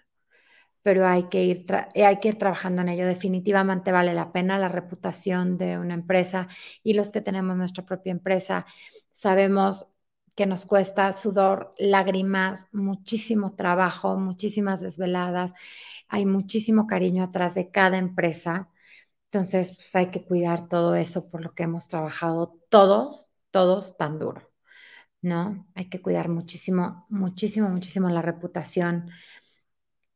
pero 0.87 1.05
hay 1.05 1.23
que, 1.23 1.43
ir 1.43 1.65
eh, 1.95 2.05
hay 2.05 2.19
que 2.21 2.29
ir 2.29 2.37
trabajando 2.37 2.81
en 2.81 2.87
ello. 2.87 3.05
Definitivamente 3.05 3.91
vale 3.91 4.13
la 4.13 4.31
pena 4.31 4.57
la 4.57 4.69
reputación 4.69 5.57
de 5.57 5.77
una 5.77 5.93
empresa 5.93 6.47
y 6.81 6.93
los 6.93 7.11
que 7.11 7.19
tenemos 7.19 7.57
nuestra 7.57 7.85
propia 7.85 8.11
empresa 8.11 8.65
sabemos 9.11 9.85
que 10.33 10.45
nos 10.45 10.65
cuesta 10.65 11.11
sudor, 11.11 11.73
lágrimas, 11.77 12.67
muchísimo 12.71 13.53
trabajo, 13.55 14.17
muchísimas 14.17 14.79
desveladas, 14.79 15.53
hay 16.07 16.25
muchísimo 16.25 16.87
cariño 16.87 17.23
atrás 17.23 17.53
de 17.55 17.69
cada 17.69 17.97
empresa. 17.97 18.69
Entonces, 19.25 19.75
pues 19.75 19.93
hay 19.95 20.07
que 20.11 20.23
cuidar 20.23 20.69
todo 20.69 20.95
eso 20.95 21.27
por 21.29 21.43
lo 21.43 21.53
que 21.53 21.63
hemos 21.63 21.89
trabajado 21.89 22.57
todos, 22.69 23.29
todos 23.51 23.97
tan 23.97 24.19
duro, 24.19 24.46
¿no? 25.21 25.65
Hay 25.75 25.89
que 25.89 26.01
cuidar 26.01 26.29
muchísimo, 26.29 27.05
muchísimo, 27.09 27.69
muchísimo 27.69 28.09
la 28.09 28.21
reputación 28.21 29.09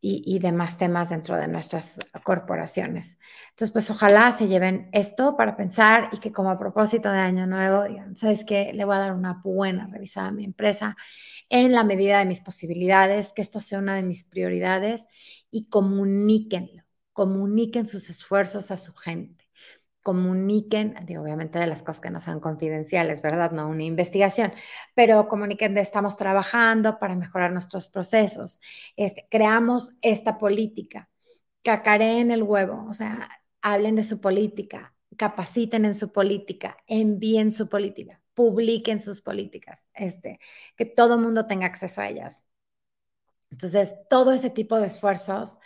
y, 0.03 0.39
demás 0.39 0.77
temas 0.77 1.09
dentro 1.09 1.37
de 1.37 1.47
nuestras 1.47 1.99
corporaciones. 2.23 3.19
Entonces, 3.51 3.71
pues 3.71 3.89
ojalá 3.91 4.31
se 4.31 4.47
lleven 4.47 4.89
esto 4.93 5.37
para 5.37 5.55
pensar 5.55 6.09
y 6.11 6.17
que 6.17 6.31
como 6.31 6.57
propósito 6.57 7.11
de 7.11 7.19
año 7.19 7.45
nuevo 7.45 7.83
digan, 7.83 8.15
¿sabes 8.15 8.43
qué? 8.43 8.73
Le 8.73 8.83
voy 8.83 8.95
a 8.95 8.99
dar 8.99 9.13
una 9.13 9.41
buena 9.43 9.87
revisada 9.87 10.29
a 10.29 10.31
mi 10.31 10.43
empresa 10.43 10.95
en 11.49 11.71
la 11.73 11.83
medida 11.83 12.19
de 12.19 12.25
mis 12.25 12.41
posibilidades, 12.41 13.31
que 13.33 13.43
esto 13.43 13.59
sea 13.59 13.79
una 13.79 13.95
de 13.95 14.03
mis 14.03 14.23
prioridades 14.23 15.05
y 15.51 15.67
comuníquenlo, 15.69 16.83
comuniquen 17.13 17.85
sus 17.85 18.09
esfuerzos 18.09 18.71
a 18.71 18.77
su 18.77 18.93
gente 18.95 19.40
comuniquen, 20.01 20.95
digo, 21.05 21.21
obviamente 21.23 21.59
de 21.59 21.67
las 21.67 21.83
cosas 21.83 22.01
que 22.01 22.09
no 22.09 22.19
sean 22.19 22.39
confidenciales, 22.39 23.21
¿verdad? 23.21 23.51
No 23.51 23.67
una 23.69 23.83
investigación, 23.83 24.53
pero 24.95 25.27
comuniquen 25.27 25.73
de 25.73 25.81
estamos 25.81 26.17
trabajando 26.17 26.99
para 26.99 27.15
mejorar 27.15 27.51
nuestros 27.51 27.87
procesos, 27.87 28.61
este, 28.95 29.27
creamos 29.29 29.91
esta 30.01 30.37
política, 30.37 31.09
cacareen 31.63 32.31
el 32.31 32.43
huevo, 32.43 32.85
o 32.89 32.93
sea, 32.93 33.29
hablen 33.61 33.95
de 33.95 34.03
su 34.03 34.19
política, 34.21 34.95
capaciten 35.17 35.85
en 35.85 35.93
su 35.93 36.11
política, 36.11 36.77
envíen 36.87 37.51
su 37.51 37.69
política, 37.69 38.21
publiquen 38.33 38.99
sus 38.99 39.21
políticas, 39.21 39.83
este, 39.93 40.39
que 40.75 40.85
todo 40.85 41.15
el 41.15 41.21
mundo 41.21 41.47
tenga 41.47 41.67
acceso 41.67 42.01
a 42.01 42.09
ellas. 42.09 42.45
Entonces, 43.51 43.95
todo 44.09 44.31
ese 44.31 44.49
tipo 44.49 44.77
de 44.79 44.87
esfuerzos 44.87 45.59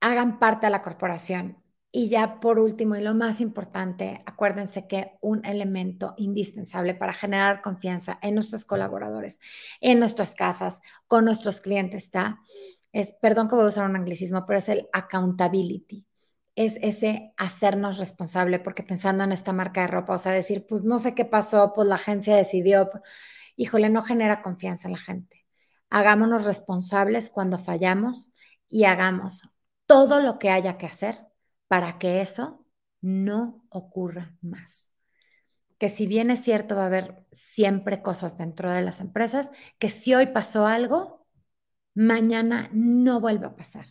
hagan 0.00 0.38
parte 0.38 0.66
de 0.66 0.70
la 0.70 0.82
corporación 0.82 1.59
y 1.92 2.08
ya 2.08 2.38
por 2.40 2.58
último 2.58 2.94
y 2.96 3.00
lo 3.00 3.14
más 3.14 3.40
importante, 3.40 4.22
acuérdense 4.26 4.86
que 4.86 5.18
un 5.20 5.44
elemento 5.44 6.14
indispensable 6.16 6.94
para 6.94 7.12
generar 7.12 7.62
confianza 7.62 8.18
en 8.22 8.34
nuestros 8.36 8.64
colaboradores, 8.64 9.40
en 9.80 9.98
nuestras 9.98 10.34
casas, 10.34 10.80
con 11.08 11.24
nuestros 11.24 11.60
clientes, 11.60 12.04
¿está? 12.04 12.38
Es, 12.92 13.12
perdón 13.20 13.48
que 13.48 13.56
voy 13.56 13.64
a 13.64 13.68
usar 13.68 13.88
un 13.88 13.96
anglicismo, 13.96 14.44
pero 14.46 14.58
es 14.58 14.68
el 14.68 14.88
accountability. 14.92 16.06
Es 16.56 16.76
ese 16.82 17.32
hacernos 17.36 17.98
responsable, 17.98 18.58
porque 18.60 18.82
pensando 18.82 19.24
en 19.24 19.32
esta 19.32 19.52
marca 19.52 19.82
de 19.82 19.86
ropa, 19.88 20.14
o 20.14 20.18
sea, 20.18 20.32
decir, 20.32 20.66
pues 20.68 20.84
no 20.84 20.98
sé 20.98 21.14
qué 21.14 21.24
pasó, 21.24 21.72
pues 21.72 21.88
la 21.88 21.94
agencia 21.96 22.36
decidió, 22.36 22.90
pues, 22.90 23.02
híjole, 23.56 23.88
no 23.90 24.02
genera 24.02 24.42
confianza 24.42 24.88
en 24.88 24.92
la 24.92 24.98
gente. 24.98 25.46
Hagámonos 25.90 26.44
responsables 26.44 27.30
cuando 27.30 27.58
fallamos 27.58 28.32
y 28.68 28.84
hagamos 28.84 29.42
todo 29.86 30.20
lo 30.20 30.38
que 30.38 30.50
haya 30.50 30.78
que 30.78 30.86
hacer 30.86 31.29
para 31.70 31.98
que 31.98 32.20
eso 32.20 32.66
no 33.00 33.64
ocurra 33.68 34.34
más. 34.40 34.90
Que 35.78 35.88
si 35.88 36.08
bien 36.08 36.32
es 36.32 36.40
cierto, 36.40 36.74
va 36.74 36.82
a 36.82 36.86
haber 36.86 37.24
siempre 37.30 38.02
cosas 38.02 38.36
dentro 38.36 38.72
de 38.72 38.82
las 38.82 39.00
empresas, 39.00 39.52
que 39.78 39.88
si 39.88 40.12
hoy 40.12 40.26
pasó 40.26 40.66
algo, 40.66 41.28
mañana 41.94 42.70
no 42.72 43.20
vuelva 43.20 43.46
a 43.46 43.56
pasar. 43.56 43.86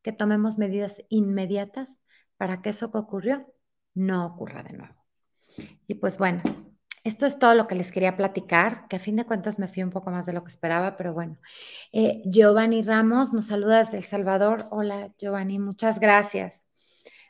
Que 0.00 0.12
tomemos 0.12 0.58
medidas 0.58 1.04
inmediatas 1.08 1.98
para 2.36 2.62
que 2.62 2.68
eso 2.68 2.92
que 2.92 2.98
ocurrió 2.98 3.52
no 3.94 4.24
ocurra 4.26 4.62
de 4.62 4.74
nuevo. 4.74 5.04
Y 5.88 5.94
pues 5.94 6.18
bueno, 6.18 6.40
esto 7.02 7.26
es 7.26 7.40
todo 7.40 7.54
lo 7.56 7.66
que 7.66 7.74
les 7.74 7.90
quería 7.90 8.16
platicar, 8.16 8.86
que 8.86 8.94
a 8.94 9.00
fin 9.00 9.16
de 9.16 9.26
cuentas 9.26 9.58
me 9.58 9.66
fui 9.66 9.82
un 9.82 9.90
poco 9.90 10.12
más 10.12 10.24
de 10.24 10.34
lo 10.34 10.44
que 10.44 10.50
esperaba, 10.50 10.96
pero 10.96 11.12
bueno. 11.12 11.36
Eh, 11.92 12.22
Giovanni 12.26 12.82
Ramos 12.82 13.32
nos 13.32 13.48
saluda 13.48 13.78
desde 13.78 13.96
El 13.96 14.04
Salvador. 14.04 14.68
Hola 14.70 15.12
Giovanni, 15.18 15.58
muchas 15.58 15.98
gracias. 15.98 16.63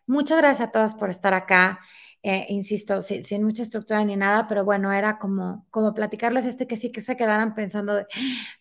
Muchas 0.06 0.38
gracias 0.38 0.68
a 0.68 0.72
todos 0.72 0.94
por 0.94 1.10
estar 1.10 1.34
acá. 1.34 1.80
Eh, 2.22 2.46
insisto, 2.48 3.02
sin, 3.02 3.44
mucha 3.44 3.62
estructura 3.62 4.02
ni 4.02 4.16
nada, 4.16 4.46
pero 4.48 4.64
bueno, 4.64 4.90
era 4.92 5.18
como, 5.18 5.66
como 5.70 5.92
platicarles 5.92 6.46
esto 6.46 6.64
y 6.64 6.66
que 6.66 6.76
sí 6.76 6.90
que 6.90 7.02
se 7.02 7.16
quedaran 7.16 7.54
pensando 7.54 7.94
de, 7.94 8.06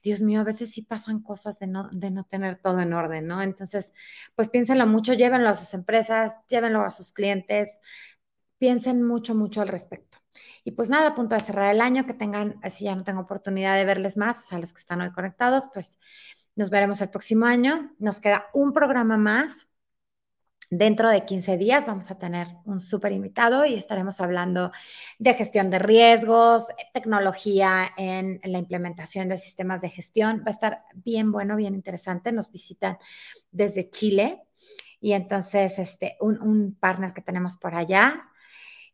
Dios 0.04 0.20
mío, 0.22 0.42
a 0.42 0.44
veces 0.44 0.72
sí 0.74 0.82
pasan 0.82 1.22
cosas 1.22 1.60
de 1.60 1.68
no, 1.68 1.90
de 1.94 2.12
no 2.12 2.26
tener 2.26 2.60
todo 2.60 2.82
en 2.82 2.92
orden, 2.94 3.26
¿no? 3.26 3.42
Entonces, 3.42 3.94
pues 4.36 4.50
piénsenlo 4.50 4.86
mucho, 4.86 5.14
llévenlo 5.14 5.48
a 5.50 5.54
sus 5.54 5.74
empresas, 5.74 6.34
llévenlo 6.50 6.82
a 6.84 6.92
sus 6.92 7.14
clientes, 7.14 7.70
piensen 8.58 9.04
mucho, 9.04 9.34
mucho 9.36 9.62
al 9.62 9.70
respecto. 9.70 10.18
Y 10.66 10.72
pues 10.72 10.90
nada, 10.90 11.10
a 11.10 11.16
punto 11.16 11.36
de 11.36 11.42
cerrar 11.42 11.74
el 11.74 11.82
año, 11.82 12.06
que 12.06 12.14
tengan, 12.14 12.60
si 12.70 12.86
ya 12.86 12.96
no 12.96 13.04
tengo 13.06 13.22
oportunidad 13.22 13.76
de 13.78 13.86
verles 13.86 14.18
más, 14.18 14.40
o 14.44 14.48
sea, 14.48 14.60
los 14.60 14.74
que 14.74 14.80
están 14.80 15.02
hoy 15.02 15.12
conectados, 15.12 15.70
pues 15.74 15.98
nos 16.56 16.70
veremos 16.70 17.02
el 17.02 17.10
próximo 17.10 17.46
año. 17.46 17.96
Nos 18.00 18.20
queda 18.20 18.48
un 18.54 18.74
programa 18.74 19.18
más 19.18 19.70
Dentro 20.70 21.10
de 21.10 21.26
15 21.26 21.58
días 21.58 21.86
vamos 21.86 22.10
a 22.12 22.18
tener 22.18 22.48
un 22.66 22.80
súper 22.80 23.12
invitado 23.12 23.66
y 23.66 23.76
estaremos 23.76 24.20
hablando 24.22 24.72
de 25.20 25.34
gestión 25.34 25.70
de 25.70 25.80
riesgos, 25.80 26.68
tecnología 26.94 27.92
en, 27.98 28.40
la 28.44 28.60
implementación 28.60 29.28
de 29.28 29.38
sistemas 29.38 29.82
de 29.82 29.90
gestión. 29.90 30.40
Va 30.40 30.48
a 30.48 30.52
estar 30.52 30.84
bien 30.96 31.32
bueno, 31.32 31.56
bien 31.56 31.76
interesante. 31.76 32.32
Nos 32.32 32.52
visitan 32.52 32.98
desde 33.52 33.90
Chile 33.90 34.42
y 35.00 35.14
entonces 35.14 35.80
este, 35.80 36.18
un, 36.20 36.42
un 36.42 36.76
partner 36.76 37.14
que 37.14 37.22
tenemos 37.22 37.58
por 37.58 37.76
allá. 37.76 38.30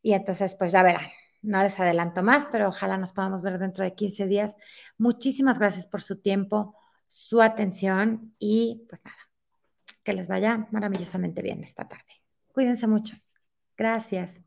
Y 0.01 0.13
entonces, 0.13 0.55
pues 0.57 0.72
ya 0.72 0.82
verán, 0.82 1.07
no 1.41 1.61
les 1.61 1.80
adelanto 1.80 2.24
más, 2.24 2.47
pero 2.51 2.70
ojalá 2.70 2.97
nos 2.97 3.13
podamos 3.13 3.41
ver 3.41 3.59
dentro 3.59 3.84
de 3.84 3.95
15 3.95 4.28
días. 4.28 4.55
Muchísimas 4.97 5.59
gracias 5.59 5.88
por 5.88 6.01
su 6.01 6.22
tiempo, 6.22 6.76
su 7.07 7.41
atención 7.41 8.34
y 8.39 8.86
pues 8.89 9.03
nada 9.03 9.29
que 10.04 10.14
les 10.14 10.28
vaya 10.28 10.68
maravillosamente 10.72 11.42
bien 11.42 11.64
esta 11.64 11.88
tarde. 11.88 12.14
Cuídense 12.52 12.88
mucho. 12.88 13.16
Gracias. 13.78 14.42